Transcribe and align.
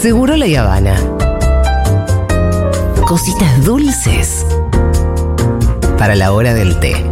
Seguro 0.00 0.34
la 0.34 0.46
Habana. 0.58 0.96
Cositas 3.06 3.66
dulces 3.66 4.46
para 5.98 6.14
la 6.14 6.32
hora 6.32 6.54
del 6.54 6.80
té. 6.80 7.04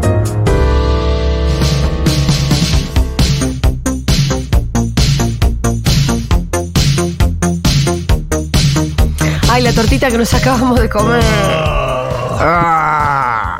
Ay, 9.51 9.63
la 9.63 9.75
tortita 9.75 10.11
que 10.11 10.17
nos 10.17 10.33
acabamos 10.33 10.81
de 10.81 10.89
comer. 10.89 11.23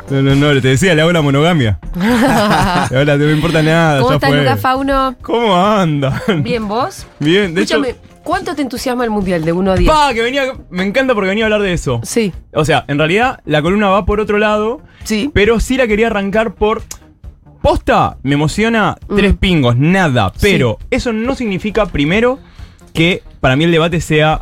No, 0.09 0.23
no, 0.23 0.35
no, 0.35 0.59
te 0.59 0.69
decía, 0.69 0.95
le 0.95 1.03
hago 1.03 1.11
la 1.11 1.21
monogamia. 1.21 1.77
Ahora 2.91 3.15
no 3.15 3.25
me 3.25 3.33
importa 3.33 3.61
nada. 3.61 3.99
¿Cómo 3.99 4.09
ya 4.09 4.15
estás, 4.15 4.29
fue. 4.31 4.39
Lucas 4.39 4.59
Fauno? 4.59 5.15
¿Cómo 5.21 5.55
andan? 5.55 6.19
Bien, 6.41 6.67
¿vos? 6.67 7.05
Bien, 7.19 7.53
de 7.53 7.61
Escúchame, 7.61 7.89
hecho. 7.89 8.08
¿Cuánto 8.23 8.55
te 8.55 8.61
entusiasma 8.61 9.03
el 9.03 9.09
mundial 9.09 9.43
de 9.45 9.51
1 9.53 9.71
a 9.71 9.75
10? 9.75 9.89
Pa, 9.91 10.13
que 10.13 10.21
venía. 10.21 10.43
Me 10.69 10.83
encanta 10.83 11.13
porque 11.13 11.29
venía 11.29 11.45
a 11.45 11.47
hablar 11.47 11.61
de 11.61 11.73
eso. 11.73 11.99
Sí, 12.03 12.31
O 12.53 12.65
sea, 12.65 12.85
en 12.87 12.97
realidad 12.97 13.39
la 13.45 13.61
columna 13.61 13.89
va 13.89 14.05
por 14.05 14.19
otro 14.19 14.37
lado, 14.37 14.81
sí. 15.03 15.29
pero 15.33 15.59
sí 15.59 15.77
la 15.77 15.87
quería 15.87 16.07
arrancar 16.07 16.53
por. 16.55 16.81
Posta, 17.61 18.17
me 18.23 18.35
emociona 18.35 18.95
tres 19.15 19.35
pingos, 19.35 19.75
nada. 19.75 20.31
Pero 20.39 20.77
eso 20.91 21.11
no 21.11 21.35
significa, 21.35 21.85
primero, 21.87 22.39
que 22.93 23.21
para 23.41 23.57
mí 23.57 23.65
el 23.65 23.71
debate 23.71 23.99
sea 23.99 24.41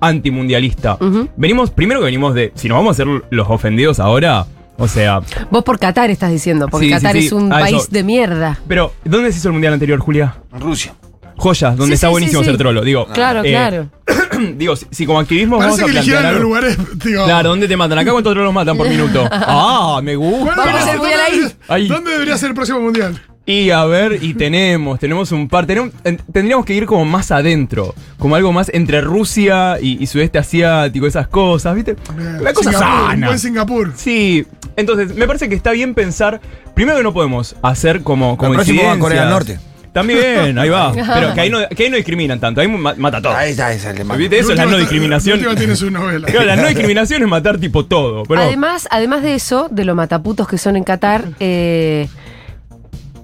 antimundialista. 0.00 0.94
Ujú. 1.00 1.28
Venimos, 1.36 1.70
primero 1.70 2.00
que 2.00 2.06
venimos 2.06 2.34
de. 2.34 2.52
Si 2.56 2.68
nos 2.68 2.76
vamos 2.78 2.90
a 2.90 3.02
hacer 3.02 3.22
los 3.30 3.48
ofendidos 3.48 4.00
ahora, 4.00 4.46
o 4.78 4.88
sea. 4.88 5.20
Vos 5.50 5.62
por 5.64 5.78
Qatar 5.78 6.10
estás 6.10 6.30
diciendo, 6.32 6.66
porque 6.68 6.86
Sí, 6.86 6.92
Qatar 6.92 7.12
sí. 7.12 7.26
es 7.26 7.32
un 7.32 7.52
Ah, 7.52 7.60
país 7.60 7.76
eso. 7.82 7.88
de 7.90 8.02
mierda. 8.02 8.58
Pero, 8.66 8.92
¿dónde 9.04 9.30
se 9.32 9.38
hizo 9.38 9.48
el 9.48 9.52
mundial 9.52 9.72
anterior, 9.74 10.00
Julia? 10.00 10.34
Rusia. 10.58 10.94
Joyas, 11.36 11.76
donde 11.76 11.88
Sí, 11.88 11.94
está 11.94 12.06
sí, 12.08 12.10
buenísimo 12.12 12.40
sí, 12.40 12.44
sí. 12.44 12.50
ser 12.50 12.58
trolo. 12.58 12.82
Digo, 12.82 13.06
Claro, 13.08 13.42
eh, 13.44 13.50
claro. 13.50 13.88
digo, 14.56 14.76
si, 14.76 14.86
si 14.90 15.06
como 15.06 15.18
activismo 15.20 15.58
Parece 15.58 15.82
vamos 15.82 15.90
a 15.90 15.92
plantear 15.92 16.02
eligieran 16.04 16.22
los 16.24 16.32
algo- 16.32 16.42
lugares, 16.48 16.78
digo. 17.04 17.24
Claro, 17.24 17.48
¿dónde 17.50 17.68
te 17.68 17.76
matan? 17.76 17.98
Acá 17.98 18.12
cuántos 18.12 18.32
trolos 18.32 18.52
matan 18.54 18.76
por 18.76 18.88
minuto. 18.88 19.28
Ah, 19.32 20.00
me 20.02 20.16
gusta. 20.16 20.54
¿Cuándo 20.54 20.62
Vamos 20.62 20.74
a 20.82 20.86
debería 20.86 20.90
hacer 20.90 20.98
mundial 20.98 21.18
¿dónde 21.18 21.24
ahí. 21.24 21.38
debería- 21.38 21.56
Ahí. 21.68 21.88
¿Dónde 21.88 22.10
debería 22.12 22.38
ser 22.38 22.48
el 22.50 22.54
próximo 22.54 22.80
mundial? 22.80 23.20
Y 23.48 23.70
a 23.70 23.84
ver, 23.84 24.18
y 24.24 24.34
tenemos, 24.34 24.98
tenemos 24.98 25.30
un 25.30 25.48
par. 25.48 25.66
tenemos- 25.66 25.92
en- 26.02 26.16
tendríamos 26.32 26.66
que 26.66 26.74
ir 26.74 26.84
como 26.86 27.04
más 27.04 27.30
adentro. 27.30 27.94
Como 28.18 28.34
algo 28.34 28.52
más 28.52 28.70
entre 28.74 29.00
Rusia 29.00 29.78
y, 29.80 30.02
y 30.02 30.06
sudeste 30.08 30.38
asiático, 30.38 31.06
esas 31.06 31.28
cosas, 31.28 31.74
¿viste? 31.76 31.94
La 32.40 32.52
cosa 32.52 32.70
Singapur, 32.72 32.74
Un 32.98 33.06
sana. 33.10 33.26
buen 33.28 33.38
Singapur. 33.38 33.92
Sí, 33.94 34.44
entonces 34.74 35.14
me 35.14 35.26
parece 35.28 35.48
que 35.48 35.54
está 35.54 35.70
bien 35.70 35.94
pensar. 35.94 36.40
Primero 36.74 36.96
que 36.98 37.04
no 37.04 37.12
podemos 37.14 37.54
hacer 37.62 38.02
como. 38.02 38.36
como 38.36 38.50
El 38.52 38.56
próximo 38.56 38.82
va 38.82 38.92
a 38.94 38.98
Corea 38.98 39.24
del 39.26 39.32
incidencias. 39.32 39.58
Norte. 39.60 39.75
También, 40.00 40.58
ahí 40.58 40.68
va. 40.68 40.92
Pero 40.92 41.32
que 41.34 41.40
ahí 41.40 41.48
no, 41.50 41.58
que 41.68 41.84
ahí 41.84 41.90
no 41.90 41.96
discriminan 41.96 42.38
tanto, 42.38 42.60
ahí 42.60 42.68
ma- 42.68 42.94
mata 42.98 43.22
todo. 43.22 43.34
Ahí 43.34 43.52
está, 43.52 43.72
esa 43.72 43.92
es 43.92 44.06
la 44.06 44.14
¿Viste? 44.16 44.38
Eso 44.38 44.50
es 44.52 44.56
la 44.58 44.66
no 44.66 44.76
discriminación. 44.76 45.38
Última 45.38 45.56
tiene 45.56 45.74
su 45.74 45.90
novela. 45.90 46.26
Claro, 46.26 46.44
la 46.46 46.56
no 46.56 46.66
discriminación 46.68 47.22
es 47.22 47.28
matar 47.28 47.58
tipo 47.58 47.84
todo. 47.86 48.24
Pero 48.24 48.42
Además, 48.42 48.86
además 48.90 49.22
de 49.22 49.34
eso, 49.34 49.68
de 49.70 49.84
los 49.84 49.96
mataputos 49.96 50.46
que 50.46 50.58
son 50.58 50.76
en 50.76 50.84
Qatar, 50.84 51.24
eh, 51.40 52.08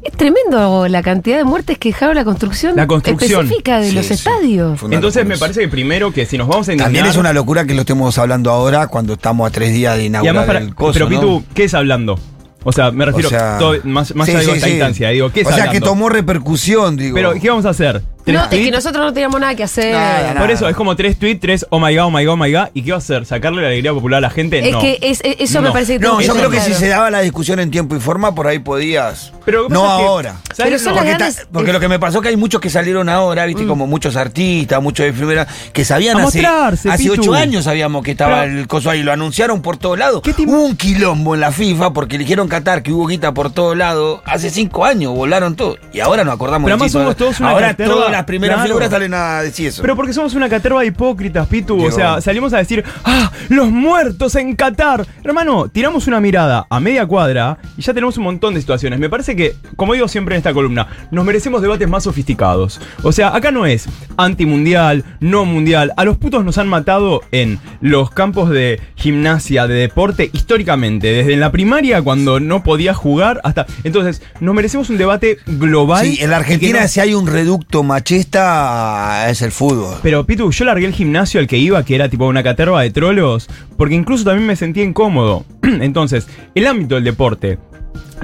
es 0.02 0.12
tremendo 0.16 0.88
la 0.88 1.00
cantidad 1.02 1.36
de 1.36 1.44
muertes 1.44 1.78
que 1.78 1.90
dejaron 1.90 2.16
la 2.16 2.24
construcción, 2.24 2.74
La 2.74 2.88
construcción. 2.88 3.42
específica 3.44 3.78
de 3.78 3.90
Sí, 3.90 3.94
los 3.94 4.06
sí. 4.06 4.14
estadios. 4.14 4.80
Entonces 4.90 5.24
me 5.24 5.36
parece 5.38 5.60
que 5.60 5.68
primero 5.68 6.10
que 6.12 6.26
si 6.26 6.36
nos 6.36 6.48
vamos 6.48 6.68
a 6.68 6.72
indignar. 6.72 6.86
También 6.86 7.06
es 7.06 7.16
una 7.16 7.32
locura 7.32 7.64
que 7.66 7.74
lo 7.74 7.82
estemos 7.82 8.18
hablando 8.18 8.50
ahora 8.50 8.88
cuando 8.88 9.12
estamos 9.12 9.46
a 9.48 9.52
tres 9.52 9.72
días 9.72 9.96
de 9.96 10.02
Y 10.04 10.06
inaugurar 10.06 10.36
además, 10.38 10.46
para, 10.46 10.58
el 10.64 10.74
coso, 10.74 10.92
pero 10.94 11.04
¿no? 11.08 11.20
Pitu, 11.20 11.44
¿qué 11.54 11.64
es 11.64 11.74
hablando? 11.74 12.18
O 12.64 12.72
sea, 12.72 12.90
me 12.90 13.04
refiero 13.04 13.28
O 13.28 13.30
sea, 13.30 13.58
todo- 13.58 13.76
más, 13.84 14.14
más 14.14 14.26
sí, 14.26 14.32
allá 14.32 14.40
de 14.40 14.44
sí, 14.46 14.52
esta 14.52 14.66
sí. 14.66 14.72
instancia. 14.72 15.08
Digo, 15.10 15.30
¿qué 15.32 15.40
es 15.40 15.46
O 15.46 15.50
sea, 15.50 15.64
hablando? 15.64 15.72
que 15.80 15.84
tomó 15.84 16.08
repercusión, 16.08 16.96
digo. 16.96 17.14
Pero, 17.14 17.32
¿qué 17.40 17.48
vamos 17.48 17.66
a 17.66 17.70
hacer? 17.70 18.02
¿Tres 18.24 18.36
No, 18.36 18.44
es 18.44 18.48
que 18.50 18.70
nosotros 18.70 19.04
no 19.04 19.12
teníamos 19.12 19.40
nada 19.40 19.54
que 19.54 19.64
hacer. 19.64 19.92
Nada, 19.94 20.40
Por 20.40 20.50
eso, 20.50 20.68
es 20.68 20.76
como 20.76 20.94
tres 20.94 21.18
tweets, 21.18 21.40
tres 21.40 21.66
oh 21.70 21.80
my 21.80 21.94
god, 21.96 22.04
oh 22.06 22.10
my 22.10 22.24
god, 22.24 22.34
oh 22.34 22.36
my 22.36 22.52
god. 22.52 22.68
¿Y 22.74 22.82
qué 22.82 22.92
va 22.92 22.96
a 22.96 22.98
hacer? 22.98 23.26
¿Sacarle 23.26 23.62
la 23.62 23.68
alegría 23.68 23.92
popular 23.92 24.18
a 24.18 24.20
la 24.20 24.30
gente? 24.30 24.60
Es 24.66 24.72
no. 24.72 24.80
que 24.80 24.98
es- 25.02 25.20
es- 25.24 25.36
eso 25.40 25.60
me 25.60 25.70
parece 25.72 25.94
que 25.98 26.06
No, 26.06 26.20
yo 26.20 26.34
creo 26.34 26.50
que 26.50 26.60
si 26.60 26.72
se 26.74 26.88
daba 26.88 27.10
la 27.10 27.20
discusión 27.20 27.58
en 27.60 27.70
tiempo 27.70 27.96
y 27.96 28.00
forma, 28.00 28.34
por 28.34 28.46
ahí 28.46 28.58
podías. 28.60 29.32
Pero 29.44 29.68
no 29.68 29.82
que- 29.82 29.88
ahora. 29.88 30.36
¿sabes 30.52 30.56
Pero 30.56 30.70
lo- 30.70 30.78
son 30.78 30.94
las 30.94 31.02
Porque, 31.04 31.08
grandes- 31.18 31.36
ta- 31.36 31.48
porque 31.52 31.72
lo 31.72 31.80
que 31.80 31.88
me 31.88 31.98
pasó 31.98 32.18
es 32.18 32.22
que 32.22 32.28
hay 32.28 32.36
muchos 32.36 32.60
que 32.60 32.70
salieron 32.70 33.08
ahora, 33.08 33.44
Mm. 33.44 33.48
viste, 33.48 33.66
como 33.66 33.86
muchos 33.88 34.14
artistas, 34.16 34.80
muchos 34.80 35.04
enfermeras, 35.06 35.48
que 35.72 35.84
sabían 35.84 36.16
A 36.20 36.24
hace, 36.24 36.42
mostrarse, 36.42 36.90
hace 36.90 37.10
ocho 37.10 37.34
años 37.34 37.64
sabíamos 37.64 38.04
que 38.04 38.12
estaba 38.12 38.42
Pero- 38.42 38.58
el 38.60 38.68
coso 38.68 38.88
ahí, 38.90 39.02
lo 39.02 39.10
anunciaron 39.12 39.62
por 39.62 39.78
todos 39.78 39.98
lados. 39.98 40.22
¿Qué 40.22 40.32
te- 40.32 40.42
Hubo 40.42 40.62
un 40.64 40.76
quilombo 40.76 41.34
en 41.34 41.40
la 41.40 41.50
FIFA 41.50 41.92
porque 41.92 42.16
eligieron 42.16 42.46
Qatar, 42.48 42.82
que 42.82 42.92
hubo 42.92 43.06
guita 43.06 43.32
por 43.34 43.50
todos 43.52 43.76
lados. 43.76 44.20
Hace 44.26 44.50
cinco 44.50 44.84
años 44.84 45.12
volaron 45.14 45.56
todo. 45.56 45.76
Y 45.92 46.00
ahora 46.00 46.22
nos 46.24 46.34
acordamos 46.34 46.70
Pero 46.70 46.88
somos 46.88 47.16
todos 47.16 47.40
una 47.40 47.50
Ahora. 47.50 47.74
Las 48.12 48.24
primeras 48.24 48.56
Claro. 48.56 48.68
figuras 48.68 48.90
salen 48.90 49.14
a 49.14 49.42
decir 49.42 49.68
eso. 49.68 49.82
Pero 49.82 49.96
porque 49.96 50.12
somos 50.12 50.34
una 50.34 50.48
caterva 50.48 50.80
de 50.80 50.86
hipócritas, 50.88 51.46
Pitu. 51.48 51.82
O 51.84 51.90
sea, 51.90 52.20
salimos 52.20 52.52
a 52.52 52.58
decir, 52.58 52.84
¡ah! 53.04 53.30
¡Los 53.48 53.70
muertos 53.70 54.34
en 54.36 54.54
Qatar! 54.54 55.06
Hermano, 55.24 55.68
tiramos 55.68 56.06
una 56.06 56.20
mirada 56.20 56.66
a 56.70 56.80
media 56.80 57.06
cuadra 57.06 57.58
y 57.76 57.82
ya 57.82 57.92
tenemos 57.94 58.16
un 58.18 58.24
montón 58.24 58.54
de 58.54 58.60
situaciones. 58.60 58.98
Me 58.98 59.08
parece 59.10 59.34
que, 59.36 59.54
como 59.76 59.94
digo 59.94 60.08
siempre 60.08 60.34
en 60.34 60.38
esta 60.38 60.52
columna, 60.52 60.86
nos 61.10 61.24
merecemos 61.24 61.62
debates 61.62 61.88
más 61.88 62.04
sofisticados. 62.04 62.80
O 63.02 63.12
sea, 63.12 63.34
acá 63.34 63.50
no 63.50 63.66
es 63.66 63.86
antimundial, 64.16 65.04
no 65.20 65.44
mundial. 65.44 65.92
A 65.96 66.04
los 66.04 66.16
putos 66.16 66.44
nos 66.44 66.58
han 66.58 66.68
matado 66.68 67.22
en 67.32 67.58
los 67.80 68.10
campos 68.10 68.50
de 68.50 68.80
gimnasia, 68.96 69.66
de 69.66 69.74
deporte, 69.74 70.30
históricamente. 70.32 71.08
Desde 71.12 71.34
en 71.34 71.40
la 71.40 71.50
primaria, 71.52 72.00
cuando 72.02 72.40
no 72.40 72.62
podías 72.62 72.96
jugar, 72.96 73.40
hasta. 73.44 73.66
Entonces, 73.84 74.22
nos 74.40 74.54
merecemos 74.54 74.90
un 74.90 74.98
debate 74.98 75.38
global. 75.46 76.04
Sí, 76.06 76.18
en 76.20 76.30
la 76.30 76.36
Argentina 76.36 76.82
no- 76.82 76.88
si 76.88 77.00
hay 77.00 77.14
un 77.14 77.26
reducto 77.26 77.82
machista 77.82 78.01
es 78.10 79.42
el 79.42 79.52
fútbol. 79.52 79.96
Pero 80.02 80.24
Pitu, 80.24 80.50
yo 80.50 80.64
largué 80.64 80.86
el 80.86 80.92
gimnasio 80.92 81.40
al 81.40 81.46
que 81.46 81.58
iba, 81.58 81.84
que 81.84 81.94
era 81.94 82.08
tipo 82.08 82.26
una 82.26 82.42
caterva 82.42 82.82
de 82.82 82.90
trolos, 82.90 83.48
porque 83.76 83.94
incluso 83.94 84.24
también 84.24 84.46
me 84.46 84.56
sentía 84.56 84.84
incómodo. 84.84 85.44
Entonces, 85.62 86.28
el 86.54 86.66
ámbito 86.66 86.96
del 86.96 87.04
deporte 87.04 87.58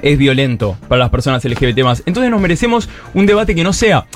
es 0.02 0.18
violento 0.18 0.76
para 0.88 1.00
las 1.00 1.10
personas 1.10 1.44
LGBT 1.44 1.78
Entonces 2.06 2.30
nos 2.30 2.40
merecemos 2.40 2.88
un 3.14 3.26
debate 3.26 3.54
que 3.54 3.64
no 3.64 3.72
sea 3.72 4.06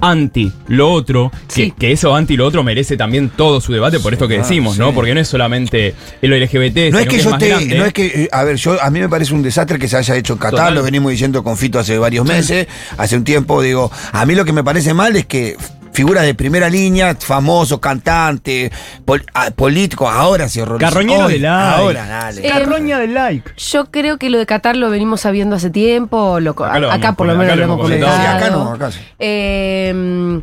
anti 0.00 0.52
lo 0.68 0.90
otro, 0.90 1.30
que, 1.48 1.54
Sí. 1.54 1.74
que 1.78 1.92
eso 1.92 2.14
anti 2.14 2.36
lo 2.36 2.46
otro 2.46 2.62
merece 2.62 2.96
también 2.96 3.30
todo 3.30 3.60
su 3.60 3.72
debate 3.72 3.98
por 4.00 4.12
esto 4.12 4.28
que 4.28 4.34
ah, 4.36 4.38
decimos, 4.38 4.78
¿no? 4.78 4.88
sí. 4.88 4.94
Porque 4.94 5.14
no 5.14 5.20
es 5.20 5.28
solamente 5.28 5.94
lo 6.22 6.36
LGBT, 6.36 6.90
No 6.92 6.98
sino 6.98 6.98
es 6.98 7.08
que 7.08 7.16
es 7.16 7.24
yo 7.24 7.30
más 7.30 7.38
te, 7.38 7.48
grande. 7.48 7.78
no 7.78 7.84
es 7.86 7.92
que, 7.92 8.06
eh, 8.06 8.28
a 8.32 8.44
ver, 8.44 8.56
yo 8.56 8.80
a 8.82 8.90
mí 8.90 9.00
me 9.00 9.08
parece 9.08 9.32
un 9.34 9.42
desastre 9.42 9.78
que 9.78 9.88
se 9.88 9.96
haya 9.96 10.16
hecho 10.16 10.34
en 10.34 10.38
Qatar, 10.38 10.50
Total. 10.58 10.74
lo 10.74 10.82
venimos 10.82 11.10
diciendo 11.12 11.42
con 11.42 11.56
Fito 11.56 11.78
hace 11.78 11.98
varios 11.98 12.26
meses, 12.26 12.66
hace 12.98 13.16
un 13.16 13.24
tiempo, 13.24 13.62
digo, 13.62 13.90
a 14.12 14.26
mí 14.26 14.34
lo 14.34 14.44
que 14.44 14.52
me 14.52 14.62
parece 14.64 14.92
mal 14.94 15.16
es 15.16 15.26
que 15.26 15.56
figuras 15.96 16.24
de 16.24 16.34
primera 16.34 16.68
línea, 16.68 17.16
famosos, 17.18 17.80
cantantes, 17.80 18.70
pol- 19.06 19.24
ah, 19.32 19.50
políticos, 19.56 20.10
ahora 20.12 20.46
se 20.46 20.60
horrorizan. 20.60 20.90
Carroñero 20.92 21.24
Hoy, 21.26 21.32
de 21.32 21.38
like. 21.40 21.74
Ahora, 21.80 22.06
dale. 22.06 22.46
Eh, 22.46 22.50
Carroña 22.50 22.98
del 22.98 23.14
like. 23.14 23.50
Yo 23.56 23.86
creo 23.90 24.18
que 24.18 24.28
lo 24.28 24.36
de 24.38 24.44
Qatar 24.44 24.76
lo 24.76 24.90
venimos 24.90 25.22
sabiendo 25.22 25.56
hace 25.56 25.70
tiempo. 25.70 26.38
Lo, 26.38 26.50
Acá 26.50 26.78
lo 26.78 26.88
acá 26.88 26.98
vamos 26.98 27.16
por 27.16 27.26
lo 27.28 27.32
menos 27.34 27.46
acá 27.46 27.56
lo 27.56 27.64
hemos 27.64 27.80
comentado. 27.80 28.12
comentado. 28.12 28.38
Sí, 28.38 28.44
acá 28.44 28.54
no, 28.56 28.72
acá 28.72 28.90
sí. 28.92 28.98
Eh, 29.18 30.40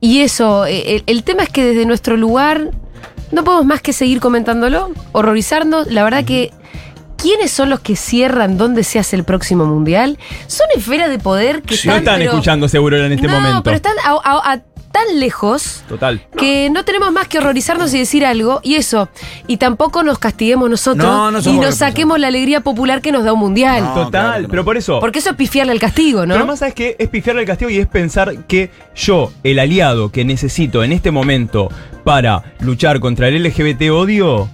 y 0.00 0.20
eso, 0.22 0.66
eh, 0.66 0.96
el, 0.96 1.04
el 1.06 1.22
tema 1.22 1.44
es 1.44 1.48
que 1.48 1.64
desde 1.64 1.86
nuestro 1.86 2.16
lugar 2.16 2.70
no 3.30 3.44
podemos 3.44 3.64
más 3.66 3.80
que 3.82 3.92
seguir 3.92 4.18
comentándolo, 4.18 4.90
horrorizarnos. 5.12 5.86
La 5.92 6.02
verdad 6.02 6.24
que. 6.24 6.50
¿Quiénes 7.18 7.52
son 7.52 7.70
los 7.70 7.78
que 7.78 7.94
cierran 7.94 8.58
dónde 8.58 8.82
se 8.82 8.98
hace 8.98 9.14
el 9.14 9.22
próximo 9.22 9.64
mundial? 9.64 10.18
Son 10.48 10.66
esferas 10.74 11.08
de 11.08 11.20
poder 11.20 11.62
que 11.62 11.74
No 11.74 11.76
están. 11.76 11.96
están 11.98 12.18
pero- 12.18 12.30
escuchando 12.32 12.68
seguro 12.68 12.96
en 12.96 13.12
este 13.12 13.28
no, 13.28 13.34
momento. 13.34 13.62
pero 13.62 13.76
están 13.76 13.92
a, 14.04 14.10
a- 14.24 14.52
a 14.54 14.58
tan 15.06 15.20
lejos 15.20 15.82
Total. 15.88 16.20
que 16.36 16.70
no 16.70 16.84
tenemos 16.84 17.12
más 17.12 17.28
que 17.28 17.38
horrorizarnos 17.38 17.92
y 17.94 17.98
decir 17.98 18.24
algo, 18.24 18.60
y 18.62 18.74
eso. 18.74 19.08
Y 19.46 19.56
tampoco 19.56 20.02
nos 20.02 20.18
castiguemos 20.18 20.68
nosotros 20.70 21.06
No, 21.06 21.30
no 21.30 21.40
y 21.40 21.58
nos 21.58 21.76
saquemos 21.76 22.18
la 22.18 22.28
alegría 22.28 22.60
popular 22.60 23.00
que 23.00 23.12
nos 23.12 23.24
da 23.24 23.32
un 23.32 23.40
mundial. 23.40 23.82
No, 23.82 23.94
Total, 23.94 24.10
claro 24.10 24.36
que 24.36 24.42
no. 24.42 24.48
pero 24.48 24.64
por 24.64 24.76
eso. 24.76 25.00
Porque 25.00 25.18
eso 25.18 25.30
es 25.30 25.36
pifiarle 25.36 25.72
al 25.72 25.80
castigo, 25.80 26.26
¿no? 26.26 26.34
Pero 26.34 26.46
más 26.46 26.58
sabes 26.60 26.74
que 26.74 26.96
es 26.98 27.08
pifiarle 27.08 27.42
el 27.42 27.46
castigo 27.46 27.70
y 27.70 27.78
es 27.78 27.86
pensar 27.86 28.44
que 28.46 28.70
yo, 28.94 29.32
el 29.42 29.58
aliado 29.58 30.10
que 30.10 30.24
necesito 30.24 30.84
en 30.84 30.92
este 30.92 31.10
momento 31.10 31.68
para 32.04 32.42
luchar 32.60 33.00
contra 33.00 33.28
el 33.28 33.42
LGBT 33.42 33.90
odio, 33.90 34.48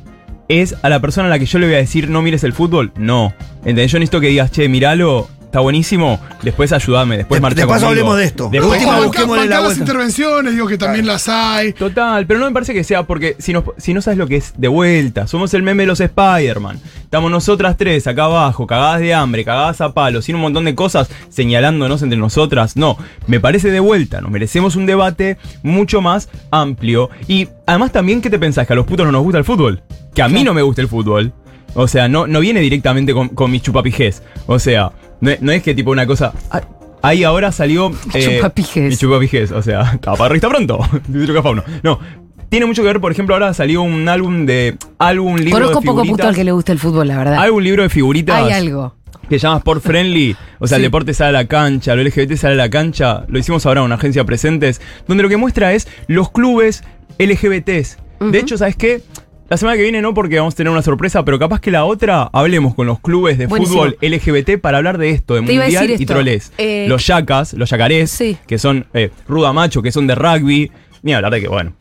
es 0.48 0.74
a 0.82 0.88
la 0.88 1.00
persona 1.00 1.26
a 1.28 1.30
la 1.30 1.38
que 1.38 1.46
yo 1.46 1.58
le 1.58 1.66
voy 1.66 1.74
a 1.74 1.78
decir 1.78 2.08
no 2.08 2.22
mires 2.22 2.42
el 2.44 2.52
fútbol. 2.52 2.92
No. 2.96 3.34
¿Entendés? 3.60 3.90
Yo 3.92 3.98
necesito 3.98 4.20
que 4.20 4.28
digas, 4.28 4.50
che, 4.50 4.68
miralo, 4.68 5.28
está 5.48 5.60
buenísimo, 5.60 6.20
después 6.42 6.72
ayúdame, 6.72 7.16
después 7.16 7.38
De- 7.38 7.42
marcha 7.42 7.56
después 7.56 7.80
conmigo. 7.80 7.88
hablemos 7.88 8.16
de 8.18 8.24
esto. 8.24 8.48
Después- 8.52 8.72
Última 8.80 8.98
banca 9.00 9.20
la 9.26 9.44
las 9.46 9.62
vuelta. 9.64 9.80
intervenciones, 9.80 10.52
digo 10.52 10.66
que 10.66 10.76
también 10.78 11.06
las 11.06 11.26
hay. 11.28 11.72
Total, 11.72 12.26
pero 12.26 12.38
no 12.38 12.46
me 12.46 12.52
parece 12.52 12.74
que 12.74 12.84
sea 12.84 13.04
porque 13.04 13.34
si 13.38 13.52
no, 13.52 13.64
si 13.78 13.94
no 13.94 14.02
sabes 14.02 14.18
lo 14.18 14.26
que 14.26 14.36
es 14.36 14.52
de 14.58 14.68
vuelta, 14.68 15.26
somos 15.26 15.52
el 15.54 15.62
meme 15.62 15.84
de 15.84 15.86
los 15.88 16.00
Spider-Man. 16.00 16.78
Estamos 17.02 17.30
nosotras 17.30 17.76
tres 17.78 18.06
acá 18.06 18.24
abajo, 18.24 18.66
cagadas 18.66 19.00
de 19.00 19.14
hambre, 19.14 19.42
cagadas 19.44 19.80
a 19.80 19.94
palos, 19.94 20.26
sin 20.26 20.34
un 20.34 20.42
montón 20.42 20.66
de 20.66 20.74
cosas 20.74 21.08
señalándonos 21.30 22.02
entre 22.02 22.18
nosotras. 22.18 22.76
No, 22.76 22.98
me 23.26 23.40
parece 23.40 23.70
de 23.70 23.80
vuelta, 23.80 24.20
nos 24.20 24.30
merecemos 24.30 24.76
un 24.76 24.84
debate 24.84 25.38
mucho 25.62 26.02
más 26.02 26.28
amplio. 26.50 27.08
Y 27.26 27.48
además 27.66 27.92
también, 27.92 28.20
¿qué 28.20 28.28
te 28.28 28.38
pensás? 28.38 28.66
Que 28.66 28.74
a 28.74 28.76
los 28.76 28.84
putos 28.86 29.06
no 29.06 29.12
nos 29.12 29.22
gusta 29.22 29.38
el 29.38 29.44
fútbol. 29.44 29.82
Que 30.14 30.22
a 30.22 30.28
mí 30.28 30.42
no 30.44 30.52
me 30.52 30.62
gusta 30.62 30.82
el 30.82 30.88
fútbol. 30.88 31.32
O 31.74 31.86
sea, 31.88 32.08
no, 32.08 32.26
no 32.26 32.40
viene 32.40 32.60
directamente 32.60 33.12
con, 33.12 33.28
con 33.30 33.50
mis 33.50 33.62
chupapijes. 33.62 34.22
O 34.46 34.58
sea, 34.58 34.90
no, 35.20 35.30
es- 35.30 35.40
no 35.42 35.52
es 35.52 35.62
que 35.62 35.74
tipo 35.74 35.90
una 35.90 36.06
cosa... 36.06 36.32
ah, 36.50 36.60
Ahí 37.00 37.22
ahora 37.22 37.52
salió... 37.52 37.92
Chupapijes. 38.12 38.90
mi 38.90 38.96
chupapijes, 38.96 39.52
o 39.52 39.62
sea, 39.62 39.98
revista 40.28 40.48
pronto. 40.48 40.80
No, 41.84 42.00
Tiene 42.48 42.66
mucho 42.66 42.82
que 42.82 42.88
ver, 42.88 43.00
por 43.00 43.12
ejemplo, 43.12 43.34
ahora 43.36 43.54
salió 43.54 43.82
un 43.82 44.08
álbum 44.08 44.46
de. 44.46 44.76
álbum, 44.98 45.36
libro 45.36 45.52
Conozco 45.60 45.80
de 45.80 45.86
poco 45.86 46.04
puto 46.04 46.26
al 46.26 46.34
que 46.34 46.42
le 46.44 46.50
gusta 46.52 46.72
el 46.72 46.78
fútbol, 46.80 47.06
la 47.08 47.18
verdad. 47.18 47.38
Hay 47.38 47.50
un 47.50 47.62
libro 47.62 47.84
de 47.84 47.88
figuritas. 47.88 48.42
Hay 48.42 48.52
algo. 48.52 48.94
que 49.28 49.38
se 49.38 49.46
llama 49.46 49.58
Sport 49.58 49.82
Friendly, 49.82 50.34
o 50.58 50.66
sea, 50.66 50.76
Sí. 50.76 50.80
el 50.82 50.86
deporte 50.88 51.14
sale 51.14 51.28
a 51.28 51.42
la 51.42 51.46
cancha, 51.46 51.94
lo 51.94 52.02
LGBT 52.02 52.34
sale 52.36 52.54
a 52.54 52.56
la 52.56 52.70
cancha, 52.70 53.24
lo 53.28 53.38
hicimos 53.38 53.64
ahora 53.66 53.80
en 53.80 53.86
una 53.86 53.94
agencia 53.96 54.24
presentes, 54.24 54.80
donde 55.06 55.22
lo 55.22 55.28
que 55.28 55.36
muestra 55.36 55.74
es 55.74 55.86
los 56.08 56.30
clubes 56.32 56.82
LGBTs. 57.18 57.98
De 58.20 58.38
hecho, 58.40 58.58
¿sabes 58.58 58.74
qué? 58.74 59.02
La 59.48 59.56
semana 59.56 59.76
que 59.78 59.82
viene 59.82 60.02
no, 60.02 60.12
porque 60.12 60.36
vamos 60.38 60.52
a 60.52 60.56
tener 60.58 60.70
una 60.70 60.82
sorpresa, 60.82 61.24
pero 61.24 61.38
capaz 61.38 61.60
que 61.60 61.70
la 61.70 61.84
otra 61.86 62.28
hablemos 62.34 62.74
con 62.74 62.86
los 62.86 63.00
clubes 63.00 63.38
de 63.38 63.46
Buenísimo. 63.46 63.78
fútbol 63.84 63.96
LGBT 64.02 64.58
para 64.60 64.76
hablar 64.76 64.98
de 64.98 65.10
esto, 65.10 65.34
de 65.34 65.40
Te 65.42 65.52
mundial 65.58 65.90
y 65.90 66.04
trolés. 66.04 66.52
Eh, 66.58 66.84
los 66.86 67.06
yacas, 67.06 67.54
los 67.54 67.70
yacarés, 67.70 68.10
Sí. 68.10 68.36
que 68.46 68.58
son 68.58 68.86
eh, 68.92 69.10
ruda 69.26 69.54
macho, 69.54 69.80
que 69.80 69.90
son 69.90 70.06
de 70.06 70.14
rugby. 70.14 70.70
Ni 71.02 71.14
hablar 71.14 71.32
de 71.32 71.40
que, 71.40 71.48
bueno. 71.48 71.72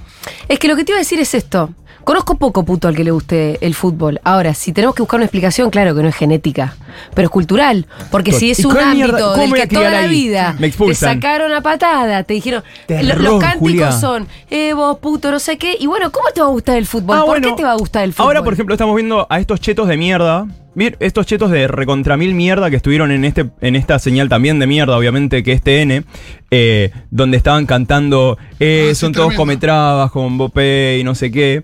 Es 0.47 0.59
que 0.59 0.67
lo 0.69 0.75
que 0.77 0.85
te 0.85 0.91
iba 0.93 0.97
a 0.97 1.01
decir 1.01 1.19
es 1.19 1.33
esto. 1.33 1.71
Conozco 2.07 2.35
poco 2.35 2.63
puto 2.63 2.87
al 2.87 2.95
que 2.95 3.03
le 3.03 3.11
guste 3.11 3.57
el 3.59 3.75
fútbol. 3.75 4.21
Ahora, 4.23 4.53
si 4.53 4.71
tenemos 4.71 4.95
que 4.95 5.01
buscar 5.01 5.17
una 5.17 5.25
explicación, 5.25 5.69
claro 5.69 5.93
que 5.93 6.01
no 6.01 6.07
es 6.07 6.15
genética, 6.15 6.77
pero 7.13 7.25
es 7.25 7.29
cultural. 7.29 7.85
Porque 8.09 8.31
si 8.31 8.49
es 8.49 8.59
¿Y 8.59 8.65
un 8.65 8.77
ámbito 8.77 9.33
¿Cómo 9.35 9.53
del 9.55 9.67
que 9.67 9.67
toda 9.75 9.91
la 9.91 9.99
ahí? 9.99 10.09
vida 10.09 10.55
Me 10.57 10.69
te 10.69 10.95
sacaron 10.95 11.51
a 11.51 11.59
patada, 11.59 12.23
te 12.23 12.33
dijeron. 12.33 12.63
Terror, 12.85 13.19
los 13.19 13.39
cánticos 13.41 13.59
Julia. 13.59 13.91
son, 13.91 14.25
eh, 14.49 14.71
vos 14.71 14.99
puto, 14.99 15.31
no 15.31 15.39
sé 15.39 15.57
qué. 15.57 15.75
Y 15.77 15.87
bueno, 15.87 16.09
¿cómo 16.13 16.29
te 16.33 16.39
va 16.39 16.47
a 16.47 16.51
gustar 16.51 16.77
el 16.77 16.85
fútbol? 16.85 17.17
Ah, 17.17 17.19
¿Por 17.25 17.27
bueno, 17.41 17.49
qué 17.49 17.55
te 17.55 17.63
va 17.65 17.73
a 17.73 17.77
gustar 17.77 18.05
el 18.05 18.13
fútbol? 18.13 18.27
Ahora, 18.27 18.41
por 18.41 18.53
ejemplo, 18.53 18.73
estamos 18.73 18.95
viendo 18.95 19.27
a 19.29 19.39
estos 19.41 19.59
chetos 19.59 19.89
de 19.89 19.97
mierda. 19.97 20.47
Mir- 20.75 20.95
Estos 21.01 21.25
chetos 21.25 21.51
de 21.51 21.67
recontra 21.67 22.15
mil 22.15 22.33
mierda 22.35 22.69
que 22.69 22.75
estuvieron 22.77 23.11
en 23.11 23.25
este 23.25 23.47
en 23.61 23.75
esta 23.75 23.99
señal 23.99 24.29
también 24.29 24.59
de 24.59 24.67
mierda, 24.67 24.95
obviamente, 24.95 25.43
que 25.43 25.51
es 25.51 25.61
TN, 25.61 26.05
eh, 26.51 26.91
donde 27.11 27.35
estaban 27.35 27.65
cantando 27.65 28.37
eh, 28.61 28.89
Ah, 28.91 28.93
sí, 28.93 28.95
Son 29.01 29.11
todos 29.11 29.33
cometrabas 29.33 30.09
con 30.11 30.37
Bopé 30.37 30.99
y 31.01 31.03
no 31.03 31.13
sé 31.15 31.31
qué. 31.31 31.63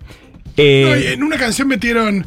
Eh, 0.56 0.86
No, 0.88 0.96
y 0.96 1.12
en 1.14 1.22
una 1.22 1.36
canción 1.36 1.68
metieron 1.68 2.26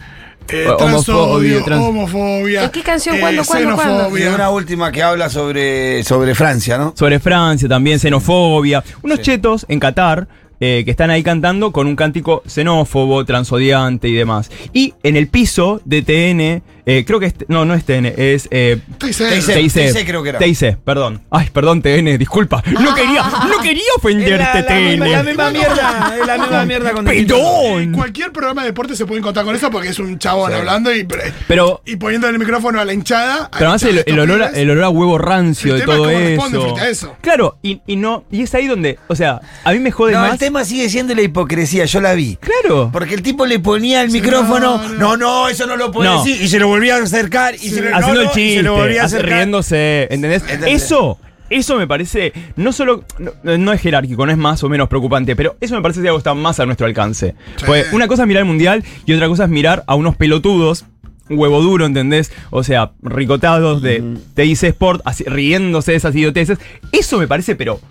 eh, 0.50 0.68
Homofobia, 0.79 1.63
trans- 1.63 1.83
homofobia. 1.83 2.63
¿En 2.65 2.69
qué 2.71 2.81
canción? 2.81 3.15
eh, 3.18 3.19
¿Cuándo, 3.19 3.44
cuándo, 3.45 3.75
cuándo? 3.75 4.18
Y 4.18 4.24
una 4.24 4.50
última 4.50 4.91
que 4.91 5.03
habla 5.03 5.29
sobre, 5.29 6.03
sobre 6.03 6.35
Francia, 6.35 6.77
¿no? 6.77 6.94
sobre 6.97 7.19
Francia 7.19 7.68
también, 7.68 8.00
xenofobia. 8.00 8.83
Unos 9.03 9.21
chetos 9.21 9.65
en 9.69 9.79
Qatar 9.79 10.27
eh, 10.59 10.83
que 10.85 10.91
están 10.91 11.09
ahí 11.12 11.21
cantando 11.21 11.71
con 11.71 11.85
un 11.85 11.95
cántico 11.95 12.44
xenófobo, 12.47 13.25
transodiante 13.25 14.07
y 14.07 14.13
demás. 14.13 14.50
Y 14.73 14.94
en 15.03 15.15
el 15.18 15.27
piso 15.27 15.81
de 15.85 16.01
TN, 16.01 16.63
eh, 16.89 17.04
creo 17.06 17.19
que 17.19 17.28
es, 17.28 17.34
no, 17.50 17.66
no 17.66 17.74
es 17.75 17.84
TN, 17.86 18.06
es 18.18 18.48
eh. 18.50 18.80
TIC. 18.98 19.16
TIC. 19.16 19.74
TIC 19.94 20.06
creo 20.07 20.24
que 20.24 20.30
era. 20.30 20.39
TIC, 20.39 20.78
perdón. 20.78 21.22
Ay, 21.30 21.50
perdón, 21.54 21.81
TN, 21.81 22.18
disculpa. 22.18 22.63
No 22.66 22.95
quería, 22.95 23.24
no 23.24 23.62
quería 23.62 23.84
ofenderte, 23.98 24.63
TN. 24.63 25.00
mierda, 25.00 26.16
es 26.19 26.28
la 26.28 26.38
misma 26.38 26.66
mierda 26.66 26.92
con 26.94 27.06
Perdón. 27.06 27.92
Cualquier 27.94 28.31
programa 28.31 28.62
de 28.62 28.68
deporte 28.69 28.95
se 28.95 29.06
puede 29.06 29.19
encontrar 29.19 29.45
con 29.45 29.56
eso 29.56 29.69
porque 29.69 29.89
es 29.89 30.00
un 30.00 30.18
chabón 30.18 30.54
hablando 30.54 30.94
y, 30.95 31.06
Pero, 31.48 31.81
y 31.86 31.95
poniendo 31.98 32.28
el 32.30 32.39
micrófono 32.39 32.80
a 32.80 32.86
la 32.86 32.94
hinchada. 32.94 33.50
pero 33.51 33.72
además 33.72 33.83
el, 33.83 34.04
el 34.06 34.19
olor, 34.19 34.44
a- 34.44 34.48
el 34.50 34.69
olor 34.69 34.83
a 34.86 34.90
huevo 34.90 35.18
rancio 35.18 35.74
El 35.74 35.80
de 35.81 35.86
tema 35.86 35.94
es 35.95 36.00
todo 36.01 36.10
responde 36.19 36.57
eso. 36.57 36.62
frente 36.63 36.81
a 36.81 36.90
eso. 36.90 37.16
Claro, 37.22 37.57
y, 37.62 37.81
y 37.86 37.95
no, 37.98 38.24
y 38.31 38.44
es 38.44 38.56
ahí 38.56 38.68
donde, 38.68 38.98
o 39.07 39.16
sea, 39.16 39.42
a 39.63 39.72
mí 39.74 39.80
me 39.80 39.92
jode 39.92 40.13
No, 40.13 40.19
más. 40.22 40.33
el 40.33 40.40
tema 40.40 40.63
sigue 40.63 40.90
siendo 40.90 41.13
la 41.16 41.22
hipocresía, 41.22 41.86
yo 41.86 42.00
la 42.01 42.13
vi. 42.13 42.38
Claro. 42.38 42.90
Porque 42.94 43.13
el 43.13 43.22
tipo 43.22 43.45
le 43.45 43.60
ponía 43.60 44.01
el 44.04 44.10
micrófono, 44.12 44.78
no, 44.78 44.88
no, 44.90 44.94
no. 44.95 45.18
no, 45.18 45.50
eso 45.50 45.66
no 45.68 45.75
lo 45.75 45.92
puede 45.92 46.10
No. 46.10 46.24
decir, 46.24 46.42
y 46.42 46.48
se 46.48 46.60
lo 46.60 46.68
volvía 46.77 46.95
a 46.95 47.03
acercar, 47.03 47.56
y 47.56 47.69
se 47.69 47.81
no, 47.81 47.95
haciendo 47.97 48.13
no, 48.13 48.21
el 48.21 48.25
y 48.25 48.29
se 48.29 48.35
chiste, 48.35 48.63
lo 48.63 48.75
volvía 48.75 49.01
a 49.01 49.06
acercar. 49.06 49.38
riéndose, 49.38 50.07
¿entendés? 50.09 50.44
¿Entendés? 50.44 50.83
Eso, 50.83 51.19
eso 51.50 51.77
me 51.77 51.88
parece, 51.88 52.33
no 52.56 52.71
solo, 52.71 53.03
no, 53.19 53.57
no 53.57 53.74
es 53.74 53.81
jerárquico, 53.81 54.25
no 54.25 54.31
es 54.31 54.38
más 54.38 54.63
o 54.63 54.69
menos 54.69 54.88
preocupante, 54.88 55.35
pero 55.35 55.56
eso 55.59 55.75
me 55.75 55.81
parece 55.81 56.01
que 56.01 56.07
algo 56.07 56.18
está 56.18 56.33
más 56.33 56.59
a 56.59 56.65
nuestro 56.65 56.85
alcance. 56.85 57.35
Sí. 57.57 57.63
Pues 57.65 57.91
una 57.94 58.07
cosa 58.07 58.24
es 58.24 58.27
mirar 58.27 58.41
el 58.41 58.47
mundial 58.47 58.83
y 59.06 59.13
otra 59.13 59.27
cosa 59.27 59.45
es 59.45 59.50
mirar 59.50 59.83
a 59.88 59.95
unos 59.95 60.15
pelotudos. 60.15 60.85
Huevo 61.29 61.62
duro, 61.62 61.85
¿entendés? 61.85 62.31
O 62.51 62.63
sea, 62.63 62.91
ricotados 63.01 63.81
de 63.81 64.15
TIC 64.33 64.63
Sport, 64.63 65.01
así, 65.03 65.25
riéndose 65.25 65.91
de 65.91 65.97
esas 65.97 66.15
idioteces. 66.15 66.57
Eso 66.94 67.18
me 67.18 67.27
parece, 67.27 67.57
pero 67.57 67.81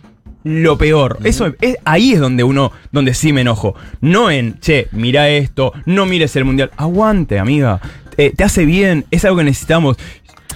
lo 0.43 0.79
peor. 0.79 1.19
Eso 1.25 1.53
es, 1.61 1.77
ahí 1.85 2.13
es 2.13 2.21
donde 2.21 2.45
uno, 2.45 2.73
donde 2.93 3.13
sí 3.15 3.33
me 3.33 3.43
enojo. 3.43 3.75
No 4.01 4.31
en, 4.31 4.59
che, 4.61 4.89
mira 4.93 5.29
esto, 5.29 5.73
no 5.85 6.07
mires 6.07 6.35
el 6.37 6.45
mundial. 6.45 6.71
Aguante, 6.77 7.39
amiga. 7.39 7.81
Eh, 8.19 8.33
te 8.37 8.45
hace 8.45 8.65
bien, 8.65 9.05
es 9.11 9.25
algo 9.25 9.39
que 9.39 9.45
necesitamos. 9.45 9.97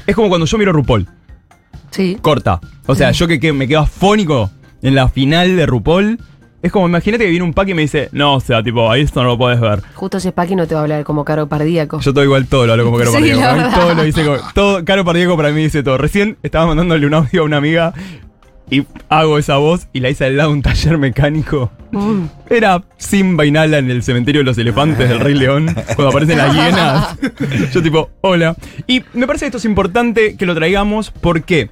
Es 0.06 0.14
como 0.16 0.28
cuando 0.28 0.46
yo 0.46 0.58
miro 0.58 0.72
RuPaul, 0.72 1.06
Sí. 1.90 2.16
corta. 2.20 2.60
O 2.86 2.94
sea, 2.94 3.10
yo 3.10 3.26
que, 3.28 3.38
que 3.40 3.52
me 3.52 3.66
quedo 3.68 3.80
afónico 3.80 4.50
en 4.82 4.94
la 4.94 5.08
final 5.08 5.56
de 5.56 5.66
RuPaul. 5.66 6.18
Es 6.62 6.70
como, 6.72 6.86
imagínate 6.88 7.24
que 7.24 7.30
viene 7.30 7.44
un 7.44 7.54
pack 7.54 7.68
y 7.70 7.74
me 7.74 7.80
dice, 7.82 8.10
no, 8.12 8.34
o 8.34 8.40
sea, 8.40 8.62
tipo, 8.62 8.90
ahí 8.90 9.00
esto 9.00 9.22
no 9.22 9.30
lo 9.30 9.38
puedes 9.38 9.58
ver. 9.60 9.82
Justo 9.94 10.18
ese 10.18 10.30
Paqui 10.30 10.54
no 10.54 10.66
te 10.66 10.74
va 10.74 10.80
a 10.80 10.82
hablar 10.84 11.04
como 11.04 11.24
caro 11.24 11.48
pardíaco. 11.48 12.00
Yo 12.00 12.12
todo 12.12 12.22
igual 12.22 12.46
todo 12.48 12.66
lo 12.66 12.72
hablo 12.72 12.84
como 12.84 12.98
Caro 12.98 13.12
Sí, 13.12 13.22
verdad. 13.22 13.74
todo 13.74 13.94
lo 13.94 14.02
dice 14.02 14.24
como, 14.24 14.36
todo, 14.52 14.84
Caro 14.84 15.02
Pardieco 15.04 15.36
para 15.38 15.52
mí 15.52 15.62
dice 15.62 15.82
todo. 15.82 15.96
Recién 15.96 16.36
estaba 16.42 16.66
mandándole 16.66 17.06
un 17.06 17.14
audio 17.14 17.40
a 17.40 17.44
una 17.44 17.56
amiga 17.56 17.94
y 18.70 18.86
hago 19.08 19.38
esa 19.38 19.56
voz 19.56 19.88
y 19.92 20.00
la 20.00 20.10
hice 20.10 20.24
al 20.26 20.36
lado 20.36 20.50
de 20.50 20.56
un 20.56 20.62
taller 20.62 20.98
mecánico. 20.98 21.70
Mm. 21.92 22.24
Era 22.48 22.84
Simba 22.96 23.44
y 23.44 23.50
Nala 23.50 23.78
en 23.78 23.90
el 23.90 24.02
cementerio 24.02 24.40
de 24.40 24.44
los 24.44 24.58
elefantes 24.58 25.08
del 25.08 25.20
Rey 25.20 25.34
León, 25.34 25.74
cuando 25.96 26.08
aparecen 26.08 26.38
las 26.38 26.54
hienas. 26.54 27.18
Yo 27.72 27.82
tipo, 27.82 28.10
hola. 28.20 28.56
Y 28.86 29.02
me 29.12 29.26
parece 29.26 29.44
que 29.44 29.48
esto 29.48 29.58
es 29.58 29.64
importante 29.64 30.36
que 30.36 30.46
lo 30.46 30.54
traigamos. 30.54 31.10
¿Por 31.10 31.42
qué? 31.42 31.70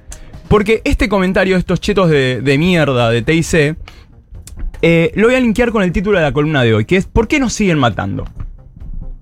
Porque 0.49 0.81
este 0.83 1.07
comentario 1.07 1.55
estos 1.55 1.79
chetos 1.79 2.09
de, 2.09 2.41
de 2.41 2.57
mierda 2.57 3.09
de 3.09 3.21
TIC, 3.21 3.77
eh, 4.81 5.11
lo 5.15 5.27
voy 5.27 5.35
a 5.35 5.39
linkear 5.39 5.71
con 5.71 5.83
el 5.83 5.91
título 5.91 6.17
de 6.17 6.25
la 6.25 6.31
columna 6.31 6.63
de 6.63 6.73
hoy, 6.73 6.85
que 6.85 6.97
es 6.97 7.05
¿Por 7.05 7.27
qué 7.27 7.39
nos 7.39 7.53
siguen 7.53 7.79
matando? 7.79 8.25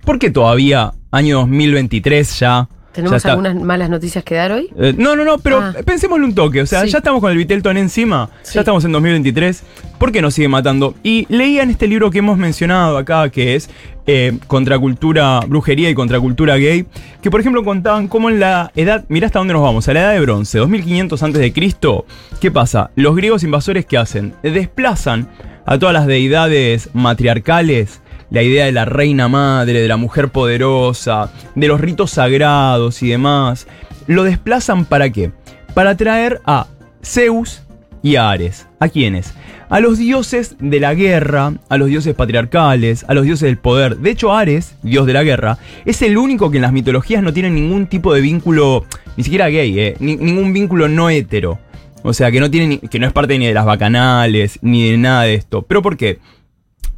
¿Por 0.04 0.20
qué 0.20 0.30
todavía, 0.30 0.94
año 1.12 1.40
2023 1.40 2.40
ya? 2.40 2.70
¿Tenemos 2.98 3.26
algunas 3.26 3.56
malas 3.56 3.90
noticias 3.90 4.24
que 4.24 4.36
dar 4.36 4.52
hoy? 4.52 4.70
eh, 4.78 4.94
no, 4.98 5.16
no, 5.16 5.24
no, 5.24 5.38
pero 5.38 5.60
Ah. 5.62 5.74
pensémosle 5.86 6.26
un 6.26 6.36
toque. 6.36 6.62
O 6.62 6.66
sea, 6.66 6.82
Sí. 6.82 6.90
ya 6.90 6.98
estamos 6.98 7.22
con 7.22 7.32
el 7.32 7.38
Vitelton 7.38 7.78
encima. 7.78 8.30
Sí. 8.44 8.56
Ya 8.56 8.62
estamos 8.62 8.84
en 8.86 8.92
2023. 8.92 9.64
¿Por 9.98 10.12
qué 10.12 10.22
nos 10.22 10.34
sigue 10.34 10.48
matando? 10.48 10.94
Y 11.04 11.26
leía 11.30 11.64
en 11.64 11.70
este 11.70 11.88
libro 11.88 12.12
que 12.12 12.20
hemos 12.20 12.38
mencionado 12.38 12.98
acá, 12.98 13.30
que 13.30 13.56
es 13.56 13.70
eh, 14.10 14.38
Contracultura, 14.48 15.42
Brujería 15.48 15.90
y 15.90 15.94
Contracultura 15.94 16.56
Gay, 16.58 16.86
que 17.22 17.30
por 17.30 17.42
ejemplo 17.42 17.64
contaban 17.66 18.08
cómo 18.08 18.30
en 18.30 18.40
la 18.40 18.72
edad. 18.76 19.04
Mirá 19.10 19.28
hasta 19.28 19.40
dónde 19.40 19.54
nos 19.54 19.64
vamos. 19.64 19.88
A 19.90 19.94
la 19.94 20.00
edad 20.02 20.14
de 20.14 20.20
bronce, 20.22 20.58
2500 20.60 21.24
antes 21.24 21.42
de 21.42 21.52
Cristo. 21.52 22.06
¿Qué 22.40 22.50
pasa? 22.50 22.90
Los 22.96 23.16
griegos 23.16 23.44
invasores, 23.44 23.86
¿qué 23.86 23.98
hacen? 23.98 24.34
Desplazan 24.44 25.28
a 25.66 25.78
todas 25.78 25.94
las 25.94 26.08
deidades 26.08 26.90
matriarcales 26.94 28.00
la 28.30 28.44
idea 28.44 28.66
de 28.66 28.72
la 28.72 28.86
reina 28.86 29.28
madre, 29.28 29.82
de 29.82 29.88
la 29.88 29.98
mujer 29.98 30.30
poderosa, 30.30 31.32
de 31.56 31.68
los 31.68 31.80
ritos 31.82 32.12
sagrados 32.12 33.02
y 33.04 33.10
demás, 33.10 33.68
lo 34.08 34.24
desplazan 34.24 34.86
para 34.86 35.10
qué? 35.10 35.32
Para 35.74 35.96
traer 35.96 36.42
a 36.46 36.68
Zeus 37.04 37.62
y 38.04 38.16
a 38.16 38.30
Ares. 38.30 38.68
¿A 38.80 38.90
quiénes? 38.90 39.34
A 39.70 39.80
los 39.80 39.98
dioses 39.98 40.56
de 40.60 40.80
la 40.80 40.94
guerra, 40.94 41.54
a 41.68 41.78
los 41.78 41.88
dioses 41.90 42.16
patriarcales, 42.16 43.04
a 43.08 43.14
los 43.14 43.26
dioses 43.26 43.48
del 43.48 43.58
poder. 43.58 43.98
De 43.98 44.12
hecho, 44.12 44.34
Ares, 44.34 44.76
dios 44.82 45.06
de 45.06 45.14
la 45.14 45.24
guerra, 45.24 45.58
es 45.86 46.02
el 46.02 46.18
único 46.18 46.50
que 46.52 46.58
en 46.58 46.62
las 46.64 46.72
mitologías 46.72 47.22
no 47.22 47.34
tiene 47.34 47.50
ningún 47.50 47.88
tipo 47.88 48.14
de 48.14 48.22
vínculo, 48.22 48.86
ni 49.18 49.24
siquiera 49.24 49.50
gay, 49.50 49.78
eh, 49.80 49.96
ni- 50.00 50.16
ningún 50.16 50.54
vínculo 50.54 50.88
no 50.88 51.10
hetero. 51.10 51.60
O 52.04 52.14
sea, 52.14 52.32
que 52.32 52.40
no, 52.40 52.50
tiene 52.50 52.68
ni- 52.68 52.78
que 52.78 53.00
no 53.00 53.08
es 53.08 53.12
parte 53.14 53.38
ni 53.38 53.48
de 53.48 53.54
las 53.54 53.66
bacanales, 53.66 54.60
ni 54.62 54.90
de 54.92 54.98
nada 54.98 55.24
de 55.24 55.34
esto. 55.34 55.64
¿Pero 55.64 55.82
por 55.82 55.98
qué? 55.98 56.20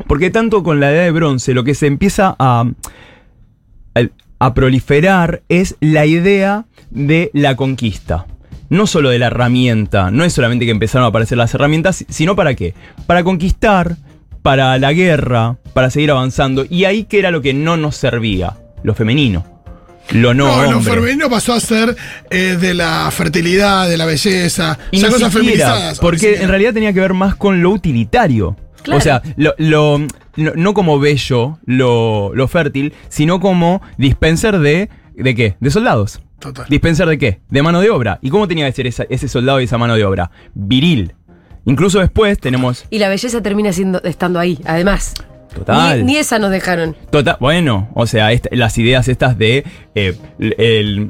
Porque 0.08 0.30
tanto 0.32 0.64
con 0.64 0.80
la 0.80 0.92
edad 0.92 1.04
de 1.04 1.12
bronce 1.12 1.54
lo 1.54 1.64
que 1.64 1.76
se 1.76 1.88
empieza 1.88 2.36
a, 2.40 2.66
a- 3.96 4.02
a 4.40 4.54
proliferar 4.54 5.42
es 5.50 5.76
la 5.82 6.06
idea 6.06 6.66
de 6.90 7.30
la 7.34 7.56
conquista. 7.56 8.26
No 8.70 8.88
solo 8.88 9.10
de 9.10 9.20
la 9.20 9.28
herramienta, 9.28 10.12
no 10.12 10.24
es 10.24 10.32
solamente 10.34 10.66
que 10.66 10.72
empezaron 10.72 11.06
a 11.06 11.10
aparecer 11.10 11.38
las 11.38 11.54
herramientas, 11.54 12.06
sino 12.08 12.36
para 12.36 12.54
qué? 12.54 12.74
Para 13.08 13.24
conquistar, 13.24 13.98
para 14.44 14.78
la 14.78 14.94
guerra, 14.94 15.58
para 15.74 15.90
seguir 15.90 16.12
avanzando. 16.12 16.66
Y 16.70 16.86
ahí 16.86 17.04
que 17.04 17.20
era 17.20 17.32
lo 17.32 17.42
que 17.42 17.54
no 17.54 17.78
nos 17.78 17.96
servía, 17.98 18.58
lo 18.84 18.94
femenino. 18.94 19.44
Lo 20.12 20.34
no, 20.34 20.64
No, 20.66 20.72
lo 20.72 20.82
femenino 20.82 21.30
pasó 21.30 21.54
a 21.54 21.60
ser 21.60 21.96
eh, 22.32 22.58
de 22.60 22.74
la 22.74 23.10
fertilidad, 23.12 23.90
de 23.90 23.98
la 23.98 24.06
belleza, 24.06 24.78
Y 24.92 25.02
cosas 25.02 25.16
siquiera, 25.16 25.32
feminizadas. 25.32 26.00
Porque 26.00 26.36
en 26.42 26.48
realidad 26.50 26.74
tenía 26.74 26.94
que 26.94 27.00
ver 27.00 27.14
más 27.14 27.36
con 27.36 27.62
lo 27.62 27.72
utilitario. 27.72 28.56
Claro. 28.84 28.98
O 28.98 29.02
sea, 29.02 29.22
lo, 29.38 29.54
lo- 29.58 30.00
no, 30.36 30.52
no 30.56 30.74
como 30.74 31.00
bello, 31.00 31.60
lo, 31.66 32.32
lo 32.34 32.48
fértil, 32.48 32.94
sino 33.10 33.40
como 33.40 33.82
dispenser 33.98 34.60
de. 34.60 34.90
¿De 35.16 35.36
qué? 35.36 35.56
De 35.60 35.70
soldados. 35.70 36.22
Total. 36.40 36.66
¿Dispenser 36.70 37.08
de 37.08 37.18
qué? 37.18 37.42
De 37.50 37.62
mano 37.62 37.82
de 37.82 37.90
obra. 37.90 38.20
¿Y 38.22 38.30
cómo 38.30 38.48
tenía 38.48 38.66
que 38.68 38.72
ser 38.72 38.88
esa- 38.88 39.04
ese 39.10 39.28
soldado 39.28 39.60
y 39.60 39.66
esa 39.66 39.78
mano 39.78 39.96
de 39.96 40.06
obra? 40.06 40.32
Viril. 40.54 41.14
Incluso 41.66 42.00
después 42.00 42.40
tenemos. 42.40 42.86
Y 42.90 43.00
la 43.00 43.10
belleza 43.10 43.42
termina 43.42 43.74
siendo, 43.74 44.02
estando 44.04 44.40
ahí, 44.40 44.58
además. 44.66 45.14
Total. 45.54 46.06
Ni, 46.06 46.14
ni 46.14 46.18
esa 46.18 46.40
nos 46.40 46.52
dejaron. 46.52 46.96
Total, 47.12 47.36
bueno, 47.42 47.90
o 47.96 48.08
sea, 48.08 48.32
esta- 48.32 48.50
las 48.54 48.78
ideas 48.78 49.10
estas 49.10 49.38
de 49.38 49.66
eh, 49.96 50.16
el, 50.40 51.10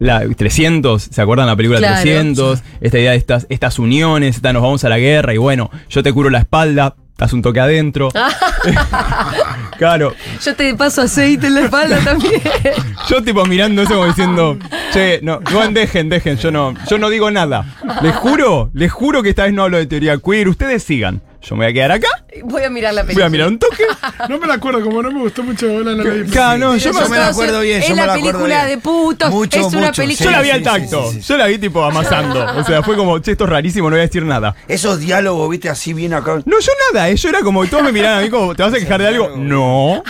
la 0.00 0.26
300, 0.26 1.02
¿se 1.02 1.22
acuerdan 1.22 1.46
la 1.46 1.54
película 1.54 1.78
Claro, 1.78 2.00
300? 2.00 2.62
Esta 2.80 2.98
idea 2.98 3.10
de 3.12 3.18
estas, 3.18 3.46
estas 3.50 3.78
uniones, 3.78 4.36
esta 4.36 4.52
nos 4.52 4.62
vamos 4.62 4.82
a 4.82 4.88
la 4.88 4.98
guerra 4.98 5.34
y 5.34 5.36
bueno, 5.36 5.70
yo 5.88 6.02
te 6.02 6.12
curo 6.12 6.30
la 6.30 6.38
espalda. 6.38 6.96
das 7.18 7.34
un 7.34 7.42
toque 7.42 7.60
adentro. 7.60 8.08
claro, 9.78 10.14
Yo 10.42 10.56
te 10.56 10.74
paso 10.74 11.02
aceite 11.02 11.48
en 11.48 11.54
la 11.54 11.60
espalda 11.60 12.00
también. 12.02 12.40
yo 13.10 13.22
tipo 13.22 13.44
mirando 13.44 13.82
eso 13.82 13.92
como 13.94 14.06
diciendo, 14.06 14.58
che, 14.90 15.20
no, 15.22 15.40
no 15.52 15.68
dejen, 15.68 16.08
dejen, 16.08 16.38
yo 16.38 16.50
no, 16.50 16.74
yo 16.88 16.96
no 16.96 17.10
digo 17.10 17.30
nada. 17.30 17.66
Les 18.00 18.16
juro, 18.16 18.70
les 18.72 18.90
juro 18.90 19.22
que 19.22 19.28
esta 19.28 19.44
vez 19.44 19.52
no 19.52 19.64
hablo 19.64 19.76
de 19.76 19.86
teoría 19.86 20.16
queer, 20.16 20.48
ustedes 20.48 20.82
sigan. 20.82 21.20
Yo 21.42 21.56
me 21.56 21.64
voy 21.64 21.70
a 21.70 21.74
quedar 21.74 21.92
acá, 21.92 22.08
Voy 22.44 22.62
a 22.62 22.70
mirar 22.70 22.92
la 22.94 23.00
voy 23.02 23.08
película. 23.08 23.26
a 23.26 23.30
mirar 23.30 23.48
un 23.48 23.58
toque. 23.58 23.82
No 24.28 24.38
me 24.38 24.46
la 24.46 24.54
acuerdo, 24.54 24.82
como 24.82 25.02
no 25.02 25.10
me 25.10 25.20
gustó 25.20 25.42
mucho 25.42 25.66
la 25.82 25.94
no 25.94 26.04
la 26.04 26.10
vi. 26.10 26.30
Claro, 26.30 26.58
no, 26.58 26.76
yo 26.76 26.92
me- 26.92 27.08
me 27.08 27.16
la 27.16 27.28
acuerdo 27.28 27.60
bien, 27.60 27.80
Es 27.82 27.88
yo 27.88 27.96
me 27.96 28.06
la 28.06 28.12
película 28.14 28.64
bien. 28.66 28.68
de 28.68 28.78
putos. 28.78 29.30
Mucho, 29.30 29.58
es 29.60 29.72
una 29.74 29.86
mucho, 29.88 30.02
película. 30.02 30.24
Yo 30.30 30.36
la 30.36 30.42
vi 30.42 30.50
al 30.50 30.58
sí, 30.58 30.64
tacto, 30.64 31.02
sí, 31.08 31.14
sí, 31.16 31.22
sí. 31.22 31.28
yo 31.28 31.36
la 31.38 31.46
vi 31.46 31.58
tipo 31.58 31.82
amasando. 31.82 32.46
O 32.56 32.64
sea, 32.64 32.82
fue 32.82 32.94
como, 32.96 33.18
che, 33.20 33.32
esto 33.32 33.44
es 33.44 33.50
rarísimo, 33.50 33.88
no 33.88 33.94
voy 33.96 34.00
a 34.00 34.06
decir 34.06 34.22
nada. 34.24 34.54
Esos 34.68 35.00
diálogos, 35.00 35.48
viste, 35.50 35.70
así 35.70 35.92
bien 35.94 36.12
acá. 36.12 36.40
No, 36.44 36.60
yo 36.60 36.72
nada, 36.92 37.08
eh, 37.08 37.16
yo 37.16 37.28
era 37.30 37.40
como, 37.40 37.64
todos 37.66 37.82
me 37.84 37.92
miraban 37.92 38.18
a 38.18 38.22
mí 38.22 38.28
como, 38.30 38.54
¿te 38.54 38.62
vas 38.62 38.74
a 38.74 38.78
quejar 38.78 39.00
de 39.00 39.08
algo? 39.08 39.30
No. 39.36 40.02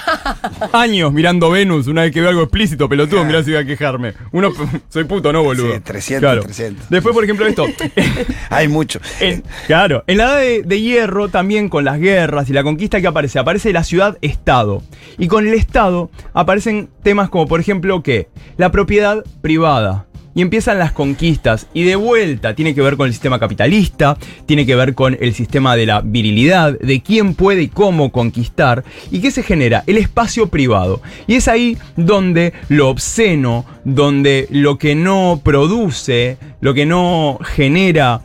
Años 0.72 1.12
mirando 1.12 1.50
Venus, 1.50 1.86
una 1.86 2.02
vez 2.02 2.12
que 2.12 2.20
veo 2.20 2.30
algo 2.30 2.42
explícito, 2.42 2.88
pelotudo, 2.88 3.24
mirá 3.24 3.42
si 3.44 3.52
voy 3.52 3.60
a 3.60 3.64
quejarme. 3.64 4.14
Uno, 4.32 4.52
soy 4.88 5.04
puto, 5.04 5.32
no, 5.32 5.42
boludo. 5.42 5.74
Sí, 5.74 5.80
300, 5.80 6.44
300. 6.44 6.90
Después, 6.90 7.14
por 7.14 7.24
ejemplo, 7.24 7.46
esto. 7.46 7.66
Hay 8.50 8.68
mucho. 8.68 9.00
En- 9.20 9.44
claro, 9.66 10.04
en 10.06 10.18
la 10.18 10.24
edad 10.24 10.38
de, 10.40 10.62
de 10.64 10.80
hierro 10.80 11.19
también 11.28 11.68
con 11.68 11.84
las 11.84 11.98
guerras 11.98 12.48
y 12.48 12.52
la 12.52 12.62
conquista 12.62 13.00
que 13.00 13.06
aparece, 13.06 13.38
aparece 13.38 13.72
la 13.72 13.84
ciudad-estado. 13.84 14.82
Y 15.18 15.28
con 15.28 15.46
el 15.46 15.54
estado 15.54 16.10
aparecen 16.32 16.88
temas 17.02 17.30
como 17.30 17.46
por 17.46 17.60
ejemplo 17.60 18.02
que 18.02 18.28
la 18.56 18.70
propiedad 18.70 19.24
privada. 19.40 20.06
Y 20.32 20.42
empiezan 20.42 20.78
las 20.78 20.92
conquistas 20.92 21.66
y 21.74 21.82
de 21.82 21.96
vuelta 21.96 22.54
tiene 22.54 22.72
que 22.72 22.82
ver 22.82 22.96
con 22.96 23.08
el 23.08 23.12
sistema 23.12 23.40
capitalista, 23.40 24.16
tiene 24.46 24.64
que 24.64 24.76
ver 24.76 24.94
con 24.94 25.16
el 25.20 25.34
sistema 25.34 25.74
de 25.74 25.86
la 25.86 26.02
virilidad, 26.02 26.78
de 26.78 27.02
quién 27.02 27.34
puede 27.34 27.62
y 27.62 27.68
cómo 27.68 28.12
conquistar. 28.12 28.84
¿Y 29.10 29.20
qué 29.20 29.32
se 29.32 29.42
genera? 29.42 29.82
El 29.88 29.96
espacio 29.96 30.46
privado. 30.48 31.02
Y 31.26 31.34
es 31.34 31.48
ahí 31.48 31.76
donde 31.96 32.52
lo 32.68 32.90
obsceno, 32.90 33.64
donde 33.84 34.46
lo 34.50 34.78
que 34.78 34.94
no 34.94 35.40
produce, 35.42 36.38
lo 36.60 36.74
que 36.74 36.86
no 36.86 37.40
genera 37.42 38.22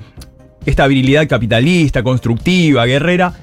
esta 0.65 0.88
virilidad 0.88 1.27
capitalista, 1.27 2.03
constructiva, 2.03 2.86
guerrera, 2.86 3.34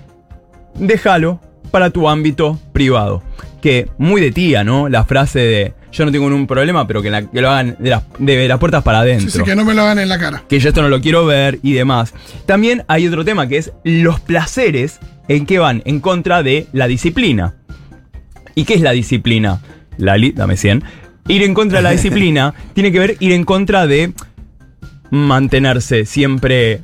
déjalo 0.74 1.40
para 1.70 1.90
tu 1.90 2.08
ámbito 2.08 2.58
privado. 2.72 3.22
Que 3.60 3.88
muy 3.98 4.20
de 4.20 4.32
tía, 4.32 4.64
¿no? 4.64 4.88
La 4.88 5.04
frase 5.04 5.38
de 5.38 5.74
yo 5.92 6.04
no 6.06 6.10
tengo 6.12 6.28
ningún 6.30 6.46
problema, 6.46 6.86
pero 6.86 7.02
que, 7.02 7.10
la- 7.10 7.22
que 7.30 7.40
lo 7.42 7.50
hagan 7.50 7.76
de 7.78 7.90
las, 7.90 8.02
de 8.18 8.48
las 8.48 8.58
puertas 8.58 8.82
para 8.82 9.00
adentro. 9.00 9.30
Sí, 9.30 9.38
sí, 9.38 9.44
que 9.44 9.54
no 9.54 9.64
me 9.64 9.74
lo 9.74 9.82
hagan 9.82 9.98
en 9.98 10.08
la 10.08 10.18
cara. 10.18 10.42
que 10.48 10.58
yo 10.58 10.68
esto 10.70 10.80
no 10.82 10.88
lo 10.88 11.00
quiero 11.02 11.26
ver 11.26 11.58
y 11.62 11.72
demás. 11.74 12.14
También 12.46 12.82
hay 12.88 13.06
otro 13.06 13.24
tema 13.24 13.46
que 13.46 13.58
es 13.58 13.72
los 13.84 14.18
placeres 14.18 14.98
en 15.28 15.44
que 15.46 15.58
van 15.58 15.82
en 15.84 16.00
contra 16.00 16.42
de 16.42 16.66
la 16.72 16.86
disciplina. 16.88 17.54
¿Y 18.54 18.64
qué 18.64 18.74
es 18.74 18.80
la 18.80 18.92
disciplina? 18.92 19.60
Lali, 19.98 20.32
dame 20.32 20.56
100. 20.56 20.82
Ir 21.28 21.42
en 21.42 21.54
contra 21.54 21.78
de 21.78 21.82
la 21.84 21.90
disciplina 21.92 22.54
tiene 22.72 22.90
que 22.90 22.98
ver 22.98 23.16
ir 23.20 23.32
en 23.32 23.44
contra 23.44 23.86
de 23.86 24.12
mantenerse 25.10 26.04
siempre 26.06 26.80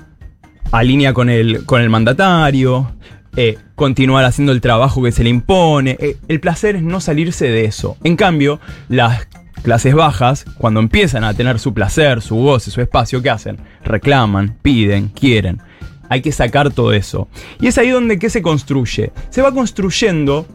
a 0.71 0.83
línea 0.83 1.13
con 1.13 1.31
el, 1.31 1.65
con 1.65 1.81
el 1.81 1.91
mandatario, 1.91 2.93
eh, 3.37 3.59
continuar 3.75 4.25
haciendo 4.25 4.53
el 4.53 4.61
trabajo 4.61 5.03
que 5.03 5.13
se 5.13 5.25
le 5.25 5.31
impone. 5.31 5.97
Eh, 6.01 6.17
el 6.29 6.41
placer 6.41 6.77
es 6.77 6.83
no 6.83 7.01
salirse 7.01 7.49
de 7.49 7.65
eso. 7.65 7.97
En 8.05 8.17
cambio, 8.17 8.61
las 8.89 9.29
clases 9.63 9.95
bajas, 9.95 10.45
cuando 10.59 10.81
empiezan 10.81 11.25
a 11.25 11.35
tener 11.35 11.59
su 11.59 11.75
placer, 11.75 12.23
su 12.23 12.37
goce, 12.37 12.71
su 12.71 12.81
espacio, 12.81 13.23
¿qué 13.23 13.31
hacen? 13.31 13.59
Reclaman, 13.85 14.57
piden, 14.63 15.09
quieren. 15.09 15.61
Hay 16.09 16.23
que 16.23 16.33
sacar 16.33 16.71
todo 16.71 16.93
eso. 16.93 17.29
Y 17.61 17.67
es 17.67 17.77
ahí 17.77 17.91
donde 17.91 18.19
¿qué 18.19 18.31
se 18.31 18.41
construye? 18.41 19.13
Se 19.31 19.43
va 19.43 19.53
construyendo 19.53 20.47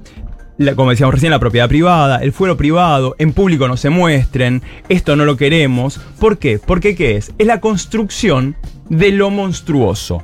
la- 0.58 0.76
como 0.76 0.92
decíamos 0.92 1.14
recién, 1.16 1.32
la 1.32 1.40
propiedad 1.40 1.68
privada, 1.70 2.18
el 2.24 2.32
fuero 2.34 2.58
privado, 2.58 3.16
en 3.20 3.34
público 3.34 3.68
no 3.68 3.78
se 3.78 3.90
muestren, 3.90 4.62
esto 4.90 5.16
no 5.16 5.26
lo 5.26 5.38
queremos. 5.38 6.00
¿Por 6.20 6.38
qué? 6.38 6.60
Porque 6.60 6.96
¿qué 6.96 7.18
es? 7.18 7.32
Es 7.38 7.48
la 7.48 7.60
construcción 7.60 8.56
de 8.90 9.12
lo 9.12 9.30
monstruoso. 9.30 10.24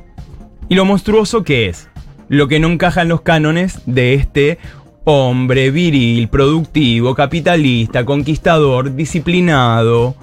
¿Y 0.68 0.76
lo 0.76 0.86
monstruoso 0.86 1.44
qué 1.44 1.68
es? 1.68 1.88
Lo 2.28 2.48
que 2.48 2.60
no 2.60 2.68
encaja 2.68 3.02
en 3.02 3.08
los 3.10 3.22
cánones 3.22 3.80
de 3.88 4.14
este 4.14 4.60
hombre 5.04 5.72
viril, 5.72 6.28
productivo, 6.28 7.16
capitalista, 7.16 8.06
conquistador, 8.06 8.96
disciplinado, 8.96 10.16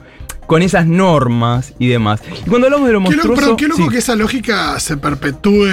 con 0.46 0.62
esas 0.62 0.86
normas 0.86 1.74
y 1.80 1.88
demás. 1.88 2.22
Y 2.46 2.48
cuando 2.48 2.68
hablamos 2.68 2.86
de 2.86 2.92
lo 2.92 3.00
Qué 3.00 3.16
loco, 3.16 3.28
monstruoso... 3.28 3.42
pero 3.42 3.56
qué 3.56 3.66
loco 3.68 3.82
sí. 3.82 3.88
que 3.88 3.98
esa 3.98 4.14
lógica 4.14 4.78
se 4.78 4.96
perpetúe. 4.96 5.66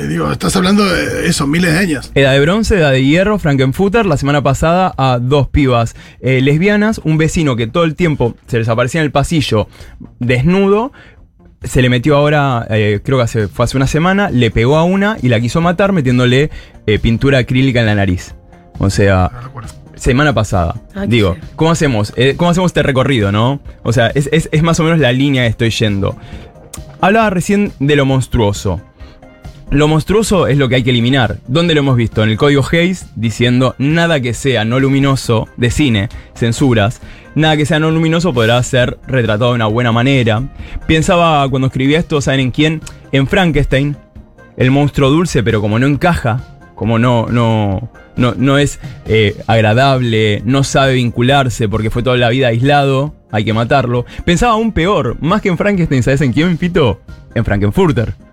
Eh, 0.00 0.06
digo, 0.08 0.30
estás 0.32 0.54
hablando 0.56 0.84
de 0.84 1.26
eso, 1.28 1.46
miles 1.46 1.72
de 1.72 1.78
años. 1.78 2.10
Edad 2.14 2.32
de 2.32 2.40
bronce, 2.40 2.76
edad 2.78 2.92
de 2.92 3.04
hierro, 3.04 3.38
Frankenfutter, 3.38 4.06
la 4.06 4.16
semana 4.16 4.42
pasada 4.42 4.92
a 4.96 5.18
dos 5.20 5.48
pibas 5.48 5.94
eh, 6.20 6.40
lesbianas, 6.40 7.00
un 7.04 7.18
vecino 7.18 7.56
que 7.56 7.66
todo 7.66 7.84
el 7.84 7.94
tiempo 7.94 8.34
se 8.46 8.58
les 8.58 8.68
aparecía 8.68 9.00
en 9.00 9.04
el 9.06 9.12
pasillo 9.12 9.68
desnudo, 10.18 10.92
se 11.62 11.82
le 11.82 11.90
metió 11.90 12.16
ahora, 12.16 12.66
eh, 12.70 13.00
creo 13.04 13.18
que 13.18 13.24
hace, 13.24 13.48
fue 13.48 13.64
hace 13.64 13.76
una 13.76 13.86
semana, 13.86 14.30
le 14.30 14.50
pegó 14.50 14.76
a 14.78 14.84
una 14.84 15.16
y 15.22 15.28
la 15.28 15.40
quiso 15.40 15.60
matar 15.60 15.92
metiéndole 15.92 16.50
eh, 16.86 16.98
pintura 16.98 17.38
acrílica 17.38 17.80
en 17.80 17.86
la 17.86 17.94
nariz. 17.94 18.34
O 18.78 18.88
sea, 18.88 19.28
recuerdo. 19.44 19.68
semana 19.94 20.32
pasada. 20.32 20.74
Ah, 20.94 21.04
Digo. 21.06 21.36
¿cómo 21.56 21.70
hacemos? 21.70 22.14
Eh, 22.16 22.32
¿Cómo 22.36 22.50
hacemos 22.50 22.70
este 22.70 22.82
recorrido, 22.82 23.30
no? 23.30 23.60
O 23.82 23.92
sea, 23.92 24.06
es, 24.14 24.30
es- 24.32 24.48
es 24.52 24.62
más 24.62 24.80
o 24.80 24.84
menos 24.84 24.98
la 25.00 25.12
línea 25.12 25.42
que 25.42 25.48
estoy 25.50 25.68
yendo. 25.70 26.16
Hablaba 27.02 27.28
recién 27.28 27.72
de 27.78 27.96
lo 27.96 28.06
monstruoso. 28.06 28.80
Lo 29.70 29.86
monstruoso 29.86 30.48
es 30.48 30.58
lo 30.58 30.68
que 30.68 30.74
hay 30.74 30.82
que 30.82 30.90
eliminar. 30.90 31.36
¿Dónde 31.46 31.74
lo 31.74 31.80
hemos 31.80 31.96
visto? 31.96 32.24
En 32.24 32.30
el 32.30 32.36
código 32.36 32.64
Hayes 32.72 33.06
diciendo 33.14 33.76
nada 33.78 34.18
que 34.18 34.34
sea 34.34 34.64
no 34.64 34.80
luminoso 34.80 35.48
de 35.56 35.70
cine, 35.70 36.08
censuras. 36.34 37.00
Nada 37.36 37.56
que 37.56 37.64
sea 37.64 37.78
no 37.78 37.92
luminoso 37.92 38.34
podrá 38.34 38.60
ser 38.64 38.98
retratado 39.06 39.50
de 39.50 39.54
una 39.54 39.66
buena 39.66 39.92
manera. 39.92 40.42
Pensaba 40.88 41.48
cuando 41.48 41.68
escribía 41.68 42.00
esto, 42.00 42.20
¿saben 42.20 42.40
en 42.40 42.50
quién? 42.50 42.80
En 43.12 43.28
Frankenstein. 43.28 43.96
El 44.56 44.72
monstruo 44.72 45.08
dulce, 45.08 45.44
pero 45.44 45.60
como 45.60 45.78
no 45.78 45.86
encaja, 45.86 46.42
como 46.74 46.98
no, 46.98 47.26
no, 47.30 47.92
no, 48.16 48.34
no 48.36 48.58
es 48.58 48.80
eh, 49.06 49.36
agradable, 49.46 50.42
no 50.44 50.64
sabe 50.64 50.94
vincularse 50.94 51.68
porque 51.68 51.90
fue 51.90 52.02
toda 52.02 52.16
la 52.16 52.28
vida 52.28 52.48
aislado, 52.48 53.14
hay 53.30 53.44
que 53.44 53.52
matarlo. 53.52 54.04
Pensaba 54.24 54.54
aún 54.54 54.72
peor, 54.72 55.16
más 55.20 55.40
que 55.42 55.48
en 55.48 55.56
Frankenstein, 55.56 56.02
¿sabes 56.02 56.22
en 56.22 56.32
quién, 56.32 56.58
Fito? 56.58 57.00
En 57.36 57.44
Frankenfurter. 57.44 58.29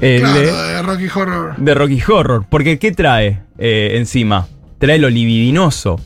El 0.00 0.20
Claro, 0.20 0.40
de- 0.40 0.46
de 0.74 0.82
Rocky 0.82 1.06
Horror. 1.14 1.56
de 1.56 1.74
Rocky 1.74 2.02
Horror. 2.08 2.44
Porque 2.48 2.78
¿qué 2.78 2.92
trae 2.92 3.40
eh, 3.58 3.92
encima? 3.96 4.48
Trae 4.78 4.98
lo 4.98 5.08
libidinoso. 5.10 6.00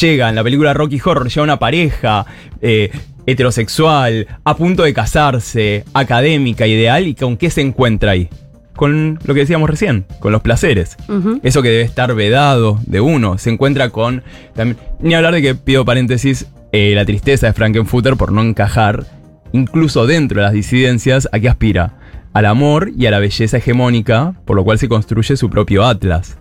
Llega 0.00 0.28
en 0.30 0.34
la 0.34 0.42
película 0.42 0.72
Rocky 0.74 1.00
Horror, 1.04 1.28
llega 1.28 1.42
una 1.42 1.58
pareja 1.58 2.24
eh, 2.62 2.90
heterosexual, 3.26 4.26
a 4.44 4.56
punto 4.56 4.82
de 4.82 4.94
casarse, 4.94 5.84
académica, 5.92 6.66
ideal, 6.66 7.06
y 7.06 7.14
con 7.14 7.36
qué 7.36 7.50
se 7.50 7.60
encuentra 7.60 8.12
ahí. 8.12 8.28
Con 8.74 9.18
lo 9.24 9.34
que 9.34 9.40
decíamos 9.40 9.70
recién, 9.70 10.04
con 10.18 10.32
los 10.32 10.40
placeres. 10.42 10.96
Eso 11.44 11.62
que 11.62 11.68
debe 11.68 11.82
estar 11.82 12.12
vedado 12.14 12.80
de 12.86 13.00
uno. 13.00 13.38
Se 13.38 13.50
encuentra 13.50 13.90
con. 13.90 14.22
también- 14.54 14.78
ni 15.00 15.14
hablar 15.14 15.34
de 15.34 15.42
que, 15.42 15.54
pido 15.54 15.84
paréntesis, 15.84 16.46
eh, 16.72 16.92
la 16.96 17.04
tristeza 17.04 17.46
de 17.46 17.52
Frankenfutter 17.52 18.16
por 18.16 18.32
no 18.32 18.42
encajar, 18.42 19.04
incluso 19.52 20.06
dentro 20.06 20.38
de 20.40 20.44
las 20.46 20.52
disidencias, 20.54 21.28
a 21.30 21.38
qué 21.38 21.48
aspira. 21.48 21.98
Al 22.34 22.46
amor 22.46 22.92
y 22.96 23.06
a 23.06 23.10
la 23.10 23.18
belleza 23.18 23.56
hegemónica, 23.56 24.34
por 24.44 24.56
lo 24.56 24.64
cual 24.64 24.78
se 24.78 24.88
construye 24.88 25.36
su 25.36 25.48
propio 25.48 25.84
Atlas. 25.84 26.36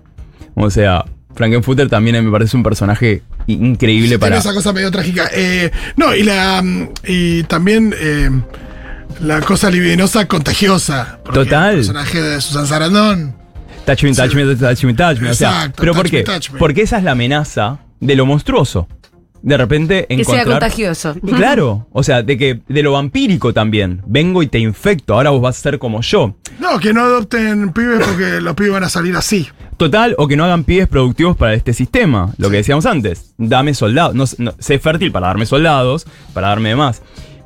O 0.56 0.70
sea, 0.70 1.06
Frankenfutter 1.36 1.90
también 1.90 2.24
me 2.24 2.32
parece 2.32 2.58
un 2.58 2.64
personaje 2.64 3.24
increíble 3.48 4.20
para. 4.20 4.38
esa 4.38 4.54
cosa 4.54 4.74
medio 4.74 4.92
trágica. 4.92 5.30
Eh, 5.34 5.72
no, 5.96 6.16
y 6.16 6.24
la 6.24 6.62
mm, 6.62 6.90
y 7.08 7.44
también 7.44 7.94
eh, 8.00 8.30
la 9.22 9.42
cosa 9.42 9.70
libidinosa 9.70 10.28
contagiosa. 10.28 11.20
Total. 11.32 11.72
El 11.72 11.76
personaje 11.78 12.22
de 12.22 12.42
Susan 12.42 12.68
Sarandon. 12.68 13.36
Touch 13.86 14.04
me, 14.04 14.14
touch 14.14 14.34
me, 14.34 14.56
touch 14.56 14.84
me, 14.84 14.94
touch 14.94 15.20
me. 15.20 15.30
O 15.30 15.34
sea, 15.34 15.50
Exacto, 15.50 15.82
¿pero 15.82 15.94
por 15.94 16.10
qué? 16.10 16.24
Porque 16.58 16.84
esa 16.84 16.98
es 16.98 17.04
la 17.04 17.12
amenaza 17.12 17.80
de 18.00 18.16
lo 18.16 18.26
monstruoso. 18.26 18.88
De 19.44 19.58
repente 19.58 20.06
Que 20.08 20.24
sea 20.24 20.36
encontrar. 20.42 20.60
contagioso. 20.62 21.16
Claro, 21.36 21.86
o 21.92 22.02
sea, 22.02 22.24
de 22.24 22.38
que 22.38 22.62
de 22.68 22.82
lo 22.82 22.94
vampírico 22.94 23.54
también. 23.54 24.02
Vengo 24.08 24.42
y 24.42 24.48
te 24.48 24.58
infecto, 24.58 25.14
ahora 25.16 25.32
vos 25.32 25.42
vas 25.42 25.58
a 25.60 25.62
ser 25.62 25.80
como 25.80 26.00
yo. 26.02 26.36
No, 26.60 26.80
que 26.80 26.94
no 26.94 27.02
adopten 27.02 27.74
pibes 27.74 28.08
porque 28.08 28.40
los 28.40 28.56
pibes 28.56 28.72
van 28.72 28.86
a 28.86 28.90
salir 28.90 29.16
así. 29.18 29.48
Total, 29.76 30.16
o 30.18 30.28
que 30.30 30.38
no 30.38 30.46
hagan 30.46 30.64
pibes 30.64 30.88
productivos 30.88 31.36
para 31.36 31.54
este 31.56 31.74
sistema, 31.74 32.34
lo 32.38 32.50
que 32.50 32.58
decíamos 32.58 32.86
antes. 32.86 33.34
Dame 33.38 33.74
soldados, 33.74 34.16
no, 34.16 34.24
no- 34.38 34.56
sé 34.60 34.80
fértil 34.80 35.12
para 35.12 35.28
darme 35.28 35.46
soldados, 35.46 36.08
para 36.34 36.48
darme 36.48 36.74
más. 36.78 37.02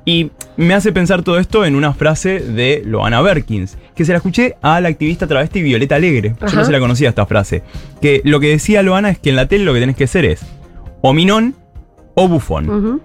Y 0.06 0.30
me 0.56 0.74
hace 0.76 0.92
pensar 0.94 1.24
todo 1.24 1.40
esto 1.40 1.66
en 1.66 1.76
una 1.76 1.94
frase 1.96 2.40
de 2.40 2.84
Loana 2.86 3.22
Berkins, 3.22 3.76
que 3.96 4.06
se 4.06 4.12
la 4.12 4.18
escuché 4.18 4.56
a 4.62 4.80
la 4.82 4.90
activista 4.90 5.26
travesti 5.26 5.64
Violeta 5.64 5.96
Alegre. 5.96 6.36
Yo 6.40 6.56
no 6.56 6.64
se 6.64 6.72
la 6.72 6.80
conocía 6.80 7.10
esta 7.10 7.26
frase. 7.26 7.64
Que 8.02 8.22
lo 8.24 8.40
que 8.40 8.50
decía 8.50 8.84
Loana 8.84 9.10
es 9.10 9.18
que 9.20 9.32
en 9.32 9.36
la 9.36 9.48
tele 9.48 9.66
lo 9.66 9.74
que 9.74 9.80
tenés 9.80 9.96
que 9.98 10.06
ser 10.08 10.26
es 10.26 10.42
o 11.02 11.12
minón 11.14 11.56
o 12.20 12.28
bufón. 12.28 13.02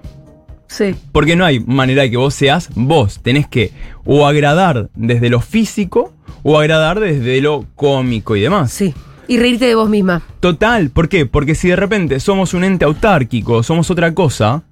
Sí. 0.68 0.94
Porque 1.12 1.36
no 1.36 1.44
hay 1.44 1.60
manera 1.60 2.00
de 2.02 2.10
que 2.10 2.16
vos 2.16 2.32
seas 2.34 2.70
vos. 2.74 3.20
Tenés 3.22 3.46
que 3.46 3.72
o 4.06 4.26
agradar 4.26 4.88
desde 4.94 5.28
lo 5.28 5.40
físico 5.40 6.14
o 6.42 6.58
agradar 6.58 6.98
desde 6.98 7.40
lo 7.42 7.66
cómico 7.76 8.36
y 8.36 8.40
demás. 8.40 8.72
Sí. 8.72 8.94
Y 9.28 9.38
reírte 9.38 9.66
de 9.66 9.74
vos 9.74 9.90
misma. 9.90 10.22
Total, 10.40 10.88
¿por 10.90 11.08
qué? 11.10 11.26
Porque 11.26 11.54
si 11.54 11.68
de 11.68 11.76
repente 11.76 12.18
somos 12.20 12.54
un 12.54 12.64
ente 12.64 12.86
autárquico, 12.86 13.62
somos 13.62 13.90
otra 13.90 14.14
cosa, 14.14 14.62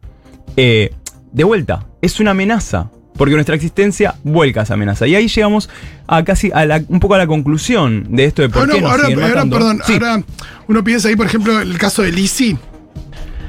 eh, 0.57 0.93
de 1.33 1.45
vuelta, 1.45 1.87
es 2.01 2.19
una 2.19 2.31
amenaza. 2.33 2.91
Porque 3.17 3.35
nuestra 3.35 3.55
existencia 3.55 4.15
vuelca 4.25 4.63
esa 4.63 4.75
amenaza. 4.75 5.07
Y 5.07 5.15
ahí 5.15 5.29
llegamos 5.29 5.69
a 6.07 6.25
casi 6.25 6.51
a 6.55 6.65
la- 6.65 6.83
un 6.89 7.01
poco 7.01 7.15
a 7.15 7.19
la 7.19 7.27
conclusión 7.27 8.07
de 8.09 8.25
esto 8.25 8.41
de 8.41 8.49
por 8.49 8.61
Ahora, 8.61 8.75
qué 8.75 8.81
nos 8.81 8.91
ahora, 8.91 9.03
siguen 9.05 9.21
ahora, 9.21 9.35
matando. 9.35 9.57
perdón, 9.57 9.81
Sí, 9.85 9.93
ahora 9.93 10.23
uno 10.69 10.83
piensa 10.85 11.09
ahí, 11.09 11.17
por 11.17 11.27
ejemplo, 11.27 11.61
el 11.61 11.77
caso 11.77 12.01
de 12.03 12.13
Lizzie. 12.13 12.57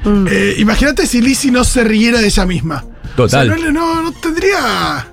Mm. 0.04 0.26
Eh, 0.30 0.54
Imagínate 0.58 1.06
si 1.06 1.20
Lizzie 1.22 1.50
no 1.50 1.64
se 1.64 1.84
riera 1.84 2.20
de 2.20 2.26
ella 2.26 2.46
misma. 2.46 2.84
Total. 3.16 3.50
O 3.50 3.54
sea, 3.54 3.56
no, 3.56 3.66
le- 3.66 3.72
no, 3.72 4.02
no 4.02 4.12
tendría. 4.12 5.08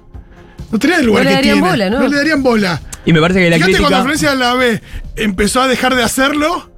No 0.72 0.78
tendría 0.80 1.00
el 1.00 1.06
lugar 1.06 1.24
No 1.24 1.30
le 1.30 1.36
que 1.36 1.36
darían 1.36 1.56
tiene. 1.56 1.70
bola, 1.70 1.90
¿no? 1.90 2.08
le 2.08 2.16
darían 2.18 2.44
bola. 2.44 2.82
Y 3.06 3.14
me 3.14 3.22
parece 3.22 3.40
que 3.40 3.50
la 3.50 3.56
Fíjate 3.58 3.72
crítica... 3.74 3.90
cuando 3.90 4.04
Florencia 4.04 4.36
la 4.36 4.54
B 4.56 4.82
empezó 5.16 5.62
a 5.62 5.68
dejar 5.68 5.96
de 5.96 6.04
hacerlo, 6.04 6.70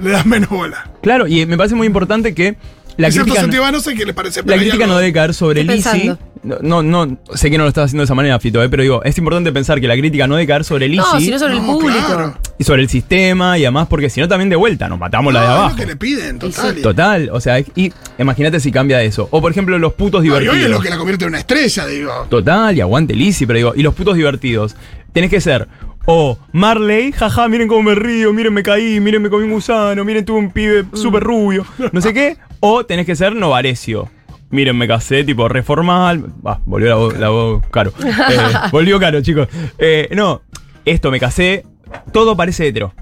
le 0.00 0.10
das 0.10 0.26
menos 0.26 0.48
bola. 0.50 0.90
Claro, 1.02 1.26
y 1.26 1.46
me 1.46 1.56
parece 1.56 1.74
muy 1.74 1.86
importante 1.86 2.34
que 2.34 2.56
la 2.96 3.06
en 3.08 3.12
cierto 3.12 3.26
crítica... 3.32 3.40
sentido, 3.42 3.70
no 3.72 3.80
sé 3.80 3.94
qué 3.94 4.04
le 4.04 4.14
parece. 4.14 4.40
La 4.40 4.46
pero 4.46 4.58
crítica 4.58 4.84
algo- 4.84 4.94
no 4.94 4.98
debe 4.98 5.12
caer 5.12 5.34
sobre 5.34 5.62
Lizzie. 5.64 6.16
No, 6.42 6.58
no, 6.62 6.82
no, 6.82 7.18
sé 7.34 7.50
que 7.50 7.58
no 7.58 7.64
lo 7.64 7.68
estás 7.68 7.86
haciendo 7.86 8.02
de 8.02 8.04
esa 8.06 8.14
manera, 8.14 8.38
Fito, 8.40 8.62
eh, 8.62 8.68
pero 8.68 8.82
digo, 8.82 9.02
es 9.04 9.16
importante 9.18 9.52
pensar 9.52 9.80
que 9.80 9.88
la 9.88 9.96
crítica 9.96 10.26
no 10.26 10.36
debe 10.36 10.46
caer 10.46 10.64
sobre 10.64 10.88
Lizzie 10.88 11.04
No, 11.12 11.20
sino 11.20 11.38
sobre 11.38 11.54
el 11.54 11.60
No, 11.60 11.66
público. 11.78 12.06
claro. 12.06 12.38
y 12.58 12.64
sobre 12.64 12.82
el 12.82 12.88
sistema 12.88 13.58
y 13.58 13.64
además, 13.64 13.86
porque 13.88 14.10
si 14.10 14.20
no 14.20 14.28
también 14.28 14.48
de 14.50 14.56
vuelta, 14.56 14.88
nos 14.88 14.98
matamos 14.98 15.32
la 15.32 15.40
de 15.40 15.46
No, 15.46 15.52
es 15.52 15.58
abajo. 15.58 15.70
lo 15.76 15.76
que 15.82 15.86
le 15.86 15.96
piden, 15.96 16.38
total. 16.38 16.74
sí. 16.74 16.82
Total, 16.82 17.30
o 17.32 17.40
sea, 17.40 17.58
y 17.60 17.92
imagínate 18.18 18.60
si 18.60 18.70
cambia 18.72 19.02
eso. 19.02 19.28
O 19.30 19.40
por 19.40 19.50
ejemplo, 19.52 19.78
los 19.78 19.92
putos 19.94 20.20
y 20.22 20.24
divertidos. 20.24 20.56
hoy 20.56 20.62
es 20.62 20.70
lo 20.70 20.80
que 20.80 20.90
la 20.90 20.96
convierte 20.96 21.24
en 21.24 21.30
una 21.30 21.38
estrella, 21.38 21.86
digo. 21.86 22.26
Total, 22.28 22.76
y 22.76 22.80
aguante 22.80 23.14
Lizzie, 23.14 23.46
pero 23.46 23.56
digo, 23.58 23.72
y 23.76 23.82
los 23.82 23.94
putos 23.94 24.16
divertidos. 24.16 24.76
Tenés 25.12 25.30
que 25.30 25.40
ser 25.40 25.66
o 26.10 26.38
Marley, 26.52 27.12
jaja, 27.12 27.48
miren 27.48 27.68
cómo 27.68 27.82
me 27.82 27.94
río, 27.94 28.32
miren 28.32 28.54
me 28.54 28.62
caí, 28.62 28.98
miren 28.98 29.20
me 29.20 29.28
comí 29.28 29.44
un 29.44 29.50
gusano, 29.52 30.04
miren 30.06 30.24
tuve 30.24 30.38
un 30.38 30.50
pibe 30.50 30.84
súper 30.94 31.22
rubio, 31.22 31.66
no 31.92 32.00
sé 32.00 32.14
qué. 32.14 32.38
O 32.60 32.84
tenés 32.86 33.04
que 33.04 33.14
ser 33.14 33.36
Novarecio. 33.36 34.08
Miren, 34.50 34.76
me 34.76 34.88
casé, 34.88 35.24
tipo, 35.24 35.48
reformal. 35.48 36.26
Ah, 36.44 36.60
volvió 36.64 36.88
la 36.88 36.94
voz, 36.94 37.18
la 37.18 37.28
voz 37.28 37.62
caro. 37.70 37.92
Eh, 38.02 38.38
volvió 38.72 38.98
caro, 38.98 39.20
chicos. 39.20 39.48
Eh, 39.78 40.08
no, 40.14 40.42
esto 40.84 41.10
me 41.10 41.20
casé, 41.20 41.64
todo 42.12 42.36
parece 42.36 42.66
hetero. 42.68 42.94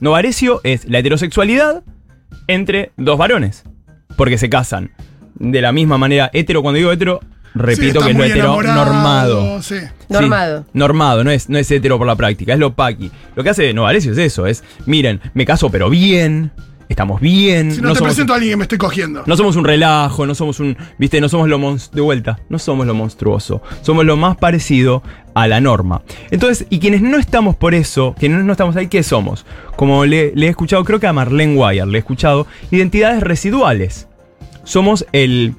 Novarecio 0.00 0.60
es 0.64 0.88
la 0.88 0.98
heterosexualidad 0.98 1.82
entre 2.46 2.92
dos 2.96 3.16
varones. 3.18 3.64
Porque 4.16 4.36
se 4.36 4.50
casan 4.50 4.90
de 5.34 5.62
la 5.62 5.72
misma 5.72 5.96
manera. 5.96 6.30
Hetero, 6.32 6.60
cuando 6.62 6.76
digo 6.78 6.92
hetero, 6.92 7.20
repito 7.54 8.00
Sí, 8.00 8.06
que 8.06 8.12
es 8.12 8.18
lo 8.18 8.24
hetero 8.24 8.62
normado. 8.62 9.62
Sí. 9.62 9.78
Sí, 9.80 9.86
Normado. 10.08 10.66
normado, 10.74 11.24
no 11.24 11.30
es, 11.30 11.48
no 11.48 11.56
es 11.58 11.70
hetero 11.70 11.96
por 11.96 12.06
la 12.06 12.16
práctica, 12.16 12.52
es 12.52 12.58
lo 12.58 12.74
paqui. 12.74 13.10
Lo 13.34 13.42
que 13.42 13.50
hace 13.50 13.72
Novarecio 13.72 14.12
es 14.12 14.18
eso, 14.18 14.46
es, 14.46 14.62
miren, 14.84 15.20
me 15.32 15.46
caso 15.46 15.70
pero 15.70 15.88
bien, 15.88 16.52
estamos 16.92 17.20
bien. 17.20 17.72
Si 17.72 17.80
no, 17.80 17.90
te 17.90 17.96
somos, 17.96 18.12
presento 18.12 18.32
a 18.32 18.36
alguien 18.36 18.52
que 18.52 18.56
me 18.56 18.62
estoy 18.62 18.78
cogiendo. 18.78 19.22
no 19.26 19.36
somos 19.36 19.56
un 19.56 19.64
relajo, 19.64 20.26
no 20.26 20.34
somos 20.34 20.60
un, 20.60 20.76
viste, 20.98 21.20
no 21.20 21.28
somos 21.28 21.48
lo 21.48 21.58
de 21.92 22.00
vuelta, 22.00 22.38
no 22.48 22.58
somos 22.58 22.86
lo 22.86 22.94
monstruoso, 22.94 23.62
somos 23.82 24.04
lo 24.04 24.16
más 24.16 24.36
parecido 24.36 25.02
a 25.34 25.48
la 25.48 25.60
norma. 25.60 26.02
Entonces, 26.30 26.66
y 26.70 26.78
quienes 26.78 27.02
no 27.02 27.18
estamos 27.18 27.56
por 27.56 27.74
eso, 27.74 28.14
quienes 28.18 28.44
no 28.44 28.52
estamos 28.52 28.76
ahí, 28.76 28.88
¿qué 28.88 29.02
somos? 29.02 29.44
Como 29.76 30.04
le, 30.04 30.32
le 30.34 30.46
he 30.46 30.50
escuchado, 30.50 30.84
creo 30.84 31.00
que 31.00 31.06
a 31.06 31.12
Marlene 31.12 31.56
Wire 31.56 31.86
le 31.86 31.98
he 31.98 32.00
escuchado, 32.00 32.46
identidades 32.70 33.22
residuales. 33.22 34.08
Somos 34.64 35.06
el, 35.12 35.54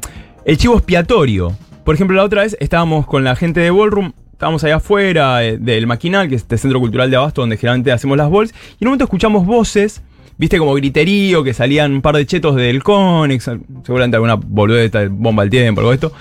el 0.46 0.58
chivo 0.58 0.76
expiatorio. 0.76 1.56
Por 1.84 1.96
ejemplo, 1.96 2.16
la 2.16 2.24
otra 2.24 2.44
vez 2.44 2.56
estábamos 2.60 3.06
con 3.06 3.24
la 3.24 3.36
gente 3.36 3.60
de 3.60 3.72
Ballroom, 3.72 4.14
estábamos 4.32 4.64
allá 4.64 4.76
afuera 4.76 5.44
eh, 5.44 5.58
del 5.58 5.88
Maquinal, 5.88 6.28
que 6.28 6.36
es 6.36 6.42
este 6.42 6.58
centro 6.58 6.80
cultural 6.80 7.10
de 7.10 7.18
Abasto, 7.18 7.42
donde 7.42 7.58
generalmente 7.58 7.92
hacemos 7.92 8.18
las 8.18 8.30
balls, 8.30 8.52
y 8.52 8.84
en 8.84 8.88
un 8.88 8.92
momento 8.92 9.06
escuchamos 9.06 9.46
voces, 9.46 10.02
viste 10.38 10.58
como 10.58 10.74
griterío, 10.74 11.44
que 11.44 11.54
salían 11.54 11.94
un 11.94 12.02
par 12.02 12.16
de 12.16 12.26
chetos 12.26 12.56
del 12.56 12.84
Conex, 12.84 13.50
seguramente 13.86 14.16
alguna 14.18 14.36
boludeta 14.36 15.00
de 15.00 15.08
bomba 15.08 15.44
al 15.44 15.50
tiempo, 15.50 15.82
algo 15.82 15.92
de 15.92 15.96
esto, 15.96 16.14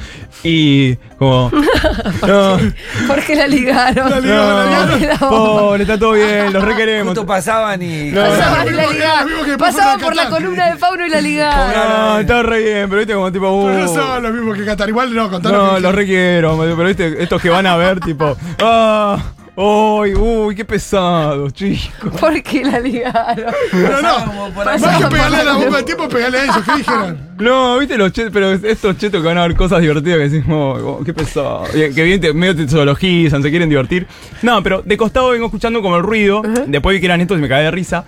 y 0.45 0.97
como... 1.19 1.51
no, 2.27 2.59
¿Por 3.07 3.25
qué 3.25 3.35
la 3.37 3.47
ligaron? 3.47 4.11
La 4.11 4.21
ligaron, 4.21 4.71
la 4.71 4.87
No, 4.87 4.97
ligaron. 4.97 5.21
la- 5.21 5.29
pobre, 5.29 5.83
está 5.83 5.99
todo 5.99 6.13
bien, 6.13 6.53
los 6.53 6.65
requeremos. 6.65 7.09
Justo 7.09 7.27
pasaban 7.27 7.83
y. 7.83 8.11
No. 8.11 8.21
Pasaban 8.23 8.69
y 8.69 8.71
la 8.71 8.87
ligaron. 8.91 9.59
Pasaban 9.59 10.01
por 10.01 10.15
la 10.15 10.29
columna 10.29 10.71
de 10.71 10.77
Fauno 10.77 11.07
y 11.07 11.11
la 11.11 11.21
ligaron. 11.21 11.73
No, 11.75 12.19
está 12.19 12.43
re 12.43 12.63
bien, 12.63 12.89
pero 12.89 12.99
viste 12.99 13.15
como 13.15 13.33
tipo... 13.33 13.67
Pero 13.67 13.77
uh, 13.77 13.81
no 13.81 13.89
son 13.89 14.23
lo 14.23 14.33
mismo 14.33 14.53
que 14.55 14.65
Qatar. 14.65 14.89
Igual 14.89 15.15
no, 15.15 15.31
contaron. 15.31 15.67
No, 15.75 15.81
los 15.81 15.95
requiero, 15.95 16.59
pero 16.59 16.85
viste, 16.85 17.23
estos 17.23 17.41
que 17.41 17.51
van 17.51 17.67
a 17.67 17.77
ver, 17.77 18.01
tipo, 18.01 18.37
ah, 18.63 19.19
uy, 19.65 20.15
uy, 20.15 20.55
qué 20.55 20.65
pesado, 20.65 21.51
chicos. 21.51 22.13
¿Por 22.21 22.43
qué 22.43 22.65
la 22.65 22.81
ligaron? 22.81 23.53
No, 23.73 24.03
no. 24.03 24.51
Más 24.65 24.83
que 24.99 25.07
pegarle 25.07 25.37
a 25.39 25.45
la 25.45 25.53
bomba 25.55 25.77
de 25.79 25.83
tiempo, 25.85 26.09
pegarle 26.09 26.39
a 26.39 26.45
ellos. 26.45 26.57
¿Qué 26.65 26.77
dijeron? 26.79 27.31
No, 27.39 27.79
viste 27.79 27.97
los 27.97 28.13
chetos, 28.13 28.31
pero 28.33 28.53
estos 28.53 28.97
chetos 28.99 29.21
que 29.21 29.27
van 29.29 29.39
a 29.39 29.47
ver 29.47 29.57
cosas 29.57 29.81
divertidas 29.81 30.19
que 30.19 30.29
decimos, 30.29 30.81
oh, 30.83 31.03
qué 31.05 31.13
pesado. 31.15 31.65
Que 31.73 31.89
bien, 32.03 32.21
te- 32.21 32.33
medio 32.33 32.55
te 32.57 32.69
zoologizan, 32.69 33.43
se 33.43 33.51
quieren 33.51 33.69
divertir. 33.69 34.07
No, 34.43 34.63
pero 34.63 34.83
de 34.83 34.97
costado 34.97 35.31
vengo 35.31 35.47
escuchando 35.47 35.83
como 35.83 35.97
el 35.97 36.03
ruido, 36.03 36.43
después 36.67 36.95
vi 36.95 37.01
que 37.01 37.07
eran 37.07 37.21
estos 37.21 37.39
y 37.39 37.41
me 37.41 37.49
caí 37.49 37.65
de 37.65 37.71
risa. 37.71 38.05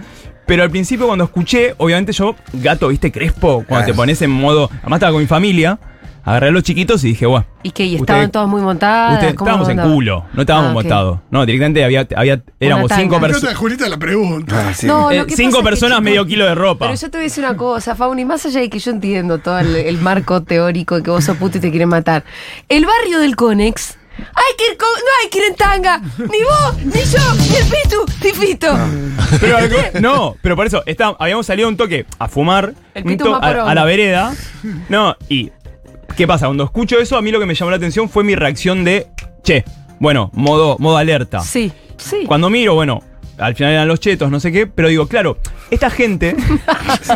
Pero 0.46 0.62
al 0.62 0.70
principio 0.70 1.06
cuando 1.06 1.24
escuché, 1.24 1.74
obviamente 1.78 2.12
yo, 2.12 2.36
gato, 2.52 2.88
viste, 2.88 3.10
crespo, 3.10 3.64
cuando 3.66 3.84
Ah. 3.84 3.86
te 3.86 3.94
pones 3.94 4.20
en 4.20 4.30
modo, 4.30 4.68
además 4.82 4.98
estaba 4.98 5.12
con 5.12 5.22
mi 5.22 5.26
familia, 5.26 5.78
agarré 6.24 6.48
a 6.48 6.50
los 6.50 6.62
chiquitos 6.62 7.04
y 7.04 7.08
dije, 7.08 7.26
guau. 7.26 7.44
¿Y 7.62 7.70
qué? 7.70 7.84
¿Y 7.84 7.94
Ustedes- 7.96 8.00
estaban 8.02 8.30
todos 8.30 8.48
muy 8.48 8.62
montadas? 8.62 9.14
Ustedes, 9.14 9.34
¿Cómo 9.34 9.50
estábamos 9.50 9.68
en 9.68 9.92
culo, 9.94 10.24
no 10.32 10.40
estábamos 10.42 10.70
Ah, 10.70 10.74
montados. 10.74 11.18
No, 11.30 11.44
directamente 11.46 11.84
había, 11.84 12.06
había 12.16 12.42
éramos 12.60 12.90
cinco 12.94 13.16
Pero 13.20 13.32
personas. 13.32 13.50
Que 13.54 13.54
Julita 13.56 13.88
la 13.88 13.96
pregunta. 13.98 14.68
Ah, 14.68 14.74
sí. 14.74 14.86
No, 14.86 15.10
Eh, 15.10 15.24
que 15.26 15.36
cinco 15.36 15.56
es 15.58 15.62
que, 15.62 15.68
personas, 15.70 16.00
medio 16.02 16.24
kilo 16.26 16.44
de 16.46 16.54
ropa. 16.54 16.86
Pero 16.86 16.98
yo 16.98 17.10
te 17.10 17.18
voy 17.18 17.24
a 17.24 17.28
decir 17.28 17.44
una 17.44 17.56
cosa, 17.56 17.94
Fauni, 17.94 18.24
más 18.24 18.44
allá 18.46 18.60
de 18.60 18.70
que 18.70 18.78
yo 18.78 18.90
entiendo 18.90 19.38
todo 19.38 19.58
el, 19.58 19.74
el 19.76 19.98
marco 19.98 20.42
teórico 20.42 20.96
de 20.96 21.02
que 21.02 21.10
vos 21.10 21.24
sos 21.24 21.36
puto 21.36 21.58
y 21.58 21.60
te 21.60 21.70
quieren 21.70 21.88
matar. 21.88 22.24
El 22.68 22.86
barrio 22.86 23.18
del 23.20 23.36
Conex. 23.36 23.98
Hay 24.16 24.56
que 24.56 24.70
ir 24.70 24.78
con- 24.78 24.88
no 24.88 25.10
hay 25.22 25.28
que 25.28 25.38
ir 25.38 25.44
en 25.50 25.56
tanga. 25.56 25.98
Ni 26.18 26.42
vos, 26.44 26.84
ni 26.84 27.02
yo, 27.02 27.34
ni 27.34 27.56
el 27.56 27.64
Pitu, 27.64 28.04
ni 28.22 28.30
Fito. 28.30 28.78
Pero 29.40 29.56
algo- 29.56 29.76
no, 30.00 30.36
pero 30.40 30.54
por 30.54 30.66
eso, 30.68 30.84
está- 30.86 31.16
habíamos 31.18 31.46
salido 31.46 31.68
un 31.68 31.76
toque 31.76 32.06
a 32.20 32.28
fumar 32.28 32.74
El 32.94 33.02
un 33.02 33.08
pito 33.10 33.24
to- 33.24 33.30
más 33.32 33.42
a, 33.42 33.70
a 33.70 33.74
la 33.74 33.84
vereda. 33.84 34.32
No, 34.88 35.16
y 35.28 35.50
¿qué 36.16 36.26
pasa? 36.26 36.46
Cuando 36.46 36.64
escucho 36.64 36.98
eso, 36.98 37.16
a 37.16 37.22
mí 37.22 37.30
lo 37.30 37.40
que 37.40 37.46
me 37.46 37.54
llamó 37.54 37.70
la 37.70 37.76
atención 37.76 38.08
fue 38.08 38.24
mi 38.24 38.34
reacción 38.34 38.84
de, 38.84 39.06
che, 39.42 39.64
bueno, 39.98 40.30
modo, 40.34 40.76
modo 40.78 40.96
alerta. 40.96 41.40
Sí, 41.40 41.72
sí. 41.96 42.24
Cuando 42.26 42.50
miro, 42.50 42.74
bueno, 42.74 43.02
al 43.38 43.54
final 43.56 43.72
eran 43.72 43.88
los 43.88 43.98
chetos, 44.00 44.30
no 44.30 44.38
sé 44.40 44.52
qué, 44.52 44.66
pero 44.66 44.88
digo, 44.88 45.08
claro, 45.08 45.38
esta 45.70 45.90
gente. 45.90 46.36
Es 47.04 47.08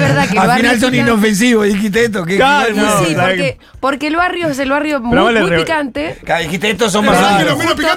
verdad 0.00 0.26
que 0.28 0.32
el 0.32 0.38
Al 0.38 0.56
final 0.58 0.80
son 0.80 0.94
inofensivos, 0.94 1.66
dijiste 1.66 2.04
esto. 2.04 2.24
¿qué- 2.24 2.36
Claro, 2.36 2.74
no. 2.74 3.04
Sí, 3.04 3.14
¿sabes 3.14 3.36
porque, 3.36 3.58
porque 3.80 4.06
el 4.08 4.16
barrio 4.16 4.48
es 4.48 4.58
el 4.58 4.70
barrio 4.70 5.00
muy, 5.00 5.16
vale, 5.16 5.40
muy 5.40 5.50
picante. 5.58 6.16
Claro, 6.24 6.42
dijiste 6.44 6.70
estos 6.70 6.92
son 6.92 7.04
más 7.06 7.18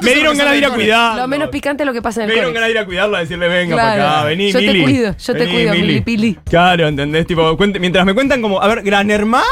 me 0.02 0.14
dieron 0.14 0.38
ganas 0.38 0.52
de 0.54 0.58
ir 0.58 0.66
a 0.66 0.70
cuidar. 0.72 1.18
Lo 1.18 1.28
menos 1.28 1.50
picante 1.50 1.84
es 1.84 1.88
lo 1.88 1.94
que 1.94 2.02
pasa 2.02 2.22
en 2.22 2.28
Me 2.28 2.34
el 2.34 2.36
dieron 2.36 2.52
Conex. 2.54 2.62
ganas 2.62 2.68
de 2.68 2.72
ir 2.72 2.78
a 2.80 2.86
cuidarla, 2.86 3.20
decirle, 3.20 3.48
venga 3.48 3.76
Claro. 3.76 4.02
para 4.02 4.18
acá, 4.20 4.28
vení, 4.28 4.52
Yo 4.52 4.60
te 4.60 4.68
Mili. 4.68 4.84
cuido, 4.84 5.16
yo 5.18 5.34
te 5.34 5.40
Vení, 5.40 5.52
cuido, 5.54 5.74
Mili 5.74 6.02
Pili. 6.02 6.38
Claro, 6.50 6.88
¿entendés? 6.88 7.26
Tipo, 7.28 7.58
cuente- 7.58 7.80
mientras 7.80 8.06
me 8.06 8.14
cuentan 8.14 8.42
como, 8.42 8.62
a 8.62 8.68
ver, 8.68 8.84
gran 8.84 9.10
hermano, 9.12 9.46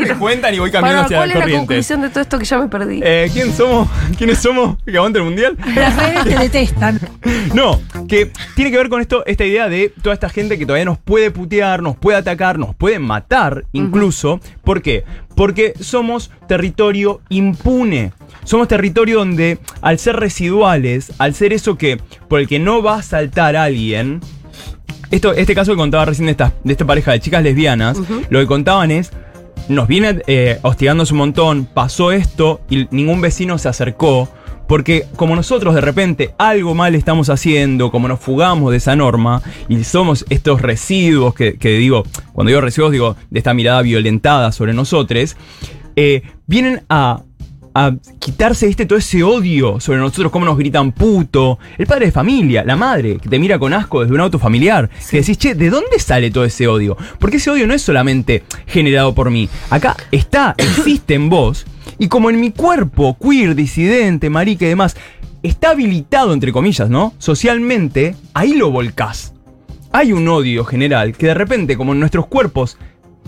me 0.00 0.14
cuentan 0.14 0.54
y 0.54 0.58
voy 0.58 0.70
caminando 0.70 1.02
hacia 1.02 1.16
¿cuál 1.16 1.30
es 1.30 1.38
la 1.38 1.58
conclusión 1.58 2.02
de 2.02 2.08
todo 2.10 2.20
esto 2.20 2.38
que 2.38 2.44
ya 2.44 2.58
me 2.58 2.68
perdí? 2.68 3.00
Eh, 3.02 3.30
¿Quién 3.32 3.52
somos? 3.52 3.88
¿Quiénes 4.18 4.38
somos? 4.38 4.76
¿Que 4.84 4.96
aguanta 4.96 5.18
el 5.18 5.24
mundial? 5.24 5.56
Las 5.74 5.96
redes 5.96 6.24
te 6.24 6.38
detestan. 6.38 7.00
No, 7.54 7.80
que 8.08 8.30
tiene 8.54 8.70
que 8.70 8.76
ver 8.76 8.88
con 8.88 9.00
esto, 9.00 9.24
esta 9.26 9.44
idea 9.44 9.68
de 9.68 9.92
toda 10.02 10.12
esta 10.12 10.28
gente 10.28 10.58
que 10.58 10.66
todavía 10.66 10.84
nos 10.84 10.98
puede 10.98 11.30
putear, 11.30 11.82
nos 11.82 11.96
puede 11.96 12.18
atacar, 12.18 12.58
nos 12.58 12.74
puede 12.74 12.98
matar 12.98 13.64
incluso. 13.72 14.40
¿Por 14.62 14.82
qué? 14.82 15.04
Porque 15.34 15.72
somos 15.80 16.30
territorio 16.46 17.20
impune. 17.30 18.12
Somos 18.44 18.68
territorio 18.68 19.18
donde, 19.18 19.58
al 19.80 19.98
ser 19.98 20.16
residuales, 20.16 21.12
al 21.18 21.34
ser 21.34 21.52
eso 21.52 21.78
que 21.78 21.98
por 22.28 22.40
el 22.40 22.48
que 22.48 22.58
no 22.58 22.82
va 22.82 22.96
a 22.96 23.02
saltar 23.02 23.56
alguien, 23.56 24.20
esto, 25.10 25.32
este 25.32 25.54
caso 25.54 25.72
que 25.72 25.78
contaba 25.78 26.04
recién 26.04 26.26
de 26.26 26.32
esta, 26.32 26.52
de 26.64 26.72
esta 26.72 26.84
pareja 26.84 27.12
de 27.12 27.20
chicas 27.20 27.42
lesbianas, 27.42 27.98
lo 28.28 28.40
que 28.40 28.46
contaban 28.46 28.90
es, 28.90 29.10
nos 29.68 29.88
viene 29.88 30.22
eh, 30.26 30.58
hostigándose 30.62 31.12
un 31.12 31.18
montón, 31.18 31.66
pasó 31.66 32.12
esto 32.12 32.60
y 32.70 32.86
ningún 32.90 33.20
vecino 33.20 33.58
se 33.58 33.68
acercó, 33.68 34.28
porque 34.66 35.06
como 35.16 35.34
nosotros 35.34 35.74
de 35.74 35.80
repente 35.80 36.34
algo 36.38 36.74
mal 36.74 36.94
estamos 36.94 37.30
haciendo, 37.30 37.90
como 37.90 38.08
nos 38.08 38.20
fugamos 38.20 38.70
de 38.70 38.78
esa 38.78 38.96
norma 38.96 39.42
y 39.68 39.82
somos 39.84 40.24
estos 40.28 40.60
residuos 40.60 41.34
que, 41.34 41.58
que 41.58 41.70
digo, 41.78 42.04
cuando 42.32 42.48
digo 42.48 42.60
residuos 42.60 42.92
digo 42.92 43.16
de 43.30 43.38
esta 43.38 43.54
mirada 43.54 43.82
violentada 43.82 44.52
sobre 44.52 44.74
nosotros, 44.74 45.36
eh, 45.96 46.22
vienen 46.46 46.82
a, 46.88 47.22
a 47.78 47.94
quitarse 48.18 48.66
este 48.66 48.86
todo 48.86 48.98
ese 48.98 49.22
odio 49.22 49.78
sobre 49.78 50.00
nosotros, 50.00 50.32
cómo 50.32 50.44
nos 50.44 50.58
gritan 50.58 50.90
puto. 50.90 51.58
El 51.76 51.86
padre 51.86 52.06
de 52.06 52.12
familia, 52.12 52.64
la 52.64 52.74
madre, 52.74 53.18
que 53.18 53.28
te 53.28 53.38
mira 53.38 53.58
con 53.58 53.72
asco 53.72 54.00
desde 54.00 54.14
un 54.14 54.20
auto 54.20 54.38
familiar. 54.40 54.90
Que 55.08 55.18
decís, 55.18 55.38
che, 55.38 55.54
¿de 55.54 55.70
dónde 55.70 56.00
sale 56.00 56.30
todo 56.30 56.44
ese 56.44 56.66
odio? 56.66 56.96
Porque 57.20 57.36
ese 57.36 57.50
odio 57.50 57.66
no 57.68 57.74
es 57.74 57.82
solamente 57.82 58.42
generado 58.66 59.14
por 59.14 59.30
mí. 59.30 59.48
Acá 59.70 59.96
está, 60.10 60.54
existe 60.58 61.14
en 61.14 61.28
vos. 61.28 61.66
Y 61.98 62.08
como 62.08 62.30
en 62.30 62.40
mi 62.40 62.50
cuerpo, 62.50 63.16
queer, 63.20 63.54
disidente, 63.54 64.28
marica 64.28 64.64
y 64.64 64.70
demás, 64.70 64.96
está 65.42 65.70
habilitado, 65.70 66.32
entre 66.32 66.52
comillas, 66.52 66.90
¿no? 66.90 67.14
Socialmente, 67.18 68.16
ahí 68.34 68.54
lo 68.54 68.70
volcás. 68.70 69.34
Hay 69.92 70.12
un 70.12 70.26
odio 70.26 70.64
general 70.64 71.16
que 71.16 71.28
de 71.28 71.34
repente, 71.34 71.76
como 71.76 71.92
en 71.92 72.00
nuestros 72.00 72.26
cuerpos, 72.26 72.76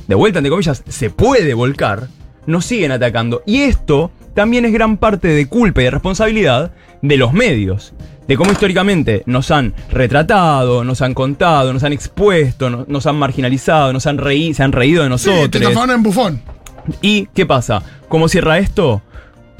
de 0.08 0.14
vuelta, 0.16 0.40
entre 0.40 0.50
comillas, 0.50 0.82
se 0.88 1.08
puede 1.08 1.54
volcar, 1.54 2.08
nos 2.46 2.66
siguen 2.66 2.90
atacando. 2.92 3.42
Y 3.46 3.60
esto 3.60 4.10
también 4.34 4.64
es 4.64 4.72
gran 4.72 4.96
parte 4.96 5.28
de 5.28 5.46
culpa 5.46 5.80
y 5.80 5.84
de 5.84 5.90
responsabilidad 5.90 6.72
de 7.02 7.16
los 7.16 7.32
medios. 7.32 7.92
De 8.28 8.36
cómo 8.36 8.52
históricamente 8.52 9.22
nos 9.26 9.50
han 9.50 9.74
retratado, 9.90 10.84
nos 10.84 11.02
han 11.02 11.14
contado, 11.14 11.72
nos 11.72 11.82
han 11.82 11.92
expuesto, 11.92 12.70
no- 12.70 12.84
nos 12.86 13.06
han 13.06 13.16
marginalizado, 13.16 13.92
nos 13.92 14.06
han 14.06 14.18
reído, 14.18 14.54
se 14.54 14.62
han 14.62 14.72
reído 14.72 15.02
de 15.02 15.08
Sí, 15.08 15.10
nosotros. 15.10 15.50
te 15.50 15.58
transforman 15.60 15.96
en 15.96 16.02
bufón. 16.02 16.42
¿Y 17.02 17.26
qué 17.34 17.44
pasa? 17.46 17.82
¿Cómo 18.08 18.28
cierra 18.28 18.58
esto? 18.58 19.02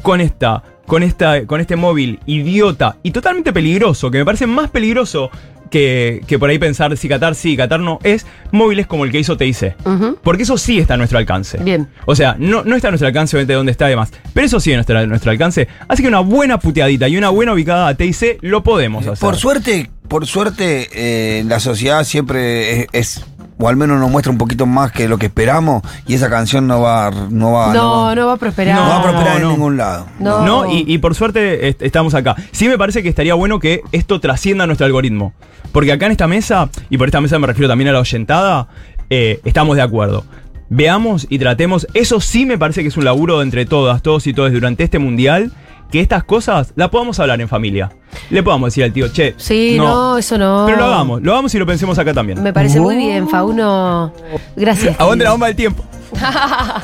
Con 0.03 0.21
esta, 0.21 0.63
con 0.87 1.03
esta, 1.03 1.47
con 1.47 1.61
este 1.61 1.77
móvil 1.77 2.21
idiota 2.27 2.97
y 3.03 3.11
totalmente 3.11 3.53
peligroso, 3.53 4.11
que 4.11 4.19
me 4.19 4.25
parece 4.25 4.47
más 4.47 4.71
peligroso 4.71 5.31
que, 5.71 6.21
que 6.27 6.39
por 6.39 6.51
ahí 6.51 6.59
pensar 6.59 6.97
si 6.97 7.09
Qatar 7.09 7.35
sí, 7.35 7.57
Qatar 7.57 7.81
no, 7.81 7.99
es 8.03 8.27
móviles 8.51 8.87
como 8.87 9.05
el 9.05 9.11
que 9.13 9.19
hizo 9.21 9.37
TIC. 9.37 9.75
Porque 10.23 10.43
eso 10.43 10.59
sí 10.59 10.79
está 10.79 10.95
a 10.95 10.97
nuestro 10.97 11.19
alcance. 11.19 11.59
Bien. 11.59 11.89
O 12.07 12.15
sea, 12.17 12.37
no, 12.39 12.63
no 12.65 12.77
está 12.77 12.89
a 12.89 12.91
nuestro 12.91 13.07
alcance, 13.09 13.37
obviamente, 13.37 13.55
dónde 13.55 13.73
está 13.73 13.87
además. 13.87 14.11
Pero 14.35 14.47
eso 14.47 14.61
sí 14.61 14.73
a 14.73 14.77
nuestro, 14.77 14.99
a 14.99 15.07
nuestro 15.07 15.31
alcance. 15.31 15.69
Así 15.89 16.03
que 16.03 16.09
una 16.09 16.21
buena 16.21 16.59
puteadita 16.59 17.09
y 17.09 17.17
una 17.17 17.31
buena 17.31 17.53
ubicada 17.53 17.89
a 17.89 17.95
TIC 17.95 18.39
lo 18.43 18.63
podemos 18.63 19.07
hacer. 19.07 19.21
Por 19.21 19.37
suerte, 19.37 19.91
por 20.09 20.27
suerte, 20.27 20.89
eh, 20.93 21.45
la 21.47 21.61
sociedad 21.61 22.03
siempre 22.05 22.81
es, 22.83 22.87
es- 22.93 23.25
o 23.61 23.69
al 23.69 23.77
menos 23.77 24.01
nos 24.01 24.11
muestra 24.11 24.33
un 24.33 24.39
poquito 24.39 24.65
más 24.67 24.91
que 24.93 25.07
lo 25.09 25.19
que 25.19 25.27
esperamos, 25.27 25.83
y 26.07 26.15
esa 26.15 26.31
canción 26.31 26.67
no 26.67 26.81
va, 26.81 27.11
no 27.31 27.53
va, 27.53 27.73
No, 27.75 28.03
va- 28.05 28.15
no 28.15 28.27
va 28.27 28.33
a 28.33 28.37
prosperar. 28.37 28.75
no 28.75 28.89
va 28.89 28.97
a 28.99 29.03
prosperar 29.03 29.41
no. 29.41 29.47
en 29.47 29.53
ningún 29.55 29.77
lado. 29.77 30.07
No. 30.19 30.45
No, 30.47 30.73
y, 30.73 30.85
y 30.87 30.99
por 30.99 31.15
suerte 31.15 31.69
est- 31.69 31.83
estamos 31.83 32.15
acá. 32.15 32.35
Sí 32.53 32.69
me 32.69 32.79
parece 32.79 33.03
que 33.03 33.09
estaría 33.09 33.35
bueno 33.35 33.59
que 33.59 33.83
esto 33.93 34.19
trascienda 34.21 34.67
nuestro 34.67 34.87
algoritmo. 34.87 35.33
Porque 35.73 35.93
acá 35.93 36.07
en 36.07 36.13
esta 36.13 36.27
mesa, 36.27 36.69
y 36.89 36.99
por 36.99 37.07
esta 37.09 37.21
mesa 37.21 37.39
me 37.39 37.47
refiero 37.47 37.69
también 37.69 37.89
a 37.91 37.93
la 37.93 38.01
oyentada, 38.01 38.67
eh, 39.11 39.41
estamos 39.45 39.77
de 39.77 39.83
acuerdo. 39.83 40.25
Veamos 40.69 41.27
y 41.29 41.39
tratemos, 41.39 41.87
eso 41.95 42.21
sí 42.21 42.47
me 42.47 42.57
parece 42.57 42.83
que 42.83 42.89
es 42.89 42.97
un 42.97 43.05
laburo 43.05 43.43
entre 43.43 43.67
todas, 43.67 44.03
todos 44.03 44.27
y 44.27 44.33
todas 44.33 44.53
durante 44.53 44.85
este 44.85 44.99
mundial, 45.01 45.53
que 45.91 46.01
estas 46.01 46.25
cosas 46.25 46.73
las 46.77 46.89
podamos 46.89 47.19
hablar 47.21 47.41
en 47.41 47.49
familia. 47.49 47.91
Le 48.31 48.43
podamos 48.43 48.69
decir 48.69 48.85
al 48.85 48.93
tío, 48.93 49.09
che. 49.13 49.35
Sí, 49.37 49.77
no, 49.77 50.19
eso 50.19 50.39
no. 50.39 50.65
Pero 50.67 50.79
lo 50.79 50.85
hagamos, 50.85 51.23
lo 51.23 51.33
hagamos 51.33 51.55
y 51.55 51.59
lo 51.59 51.67
pensemos 51.67 51.99
acá 51.99 52.15
también. 52.15 52.43
Me 52.43 52.53
parece 52.53 52.81
muy 52.81 52.97
bien, 52.97 53.29
Fauno. 53.29 54.13
Gracias. 54.57 54.99
Aguante 55.01 55.25
la 55.25 55.33
bomba 55.33 55.49
del 55.49 55.57
tiempo. 55.57 55.85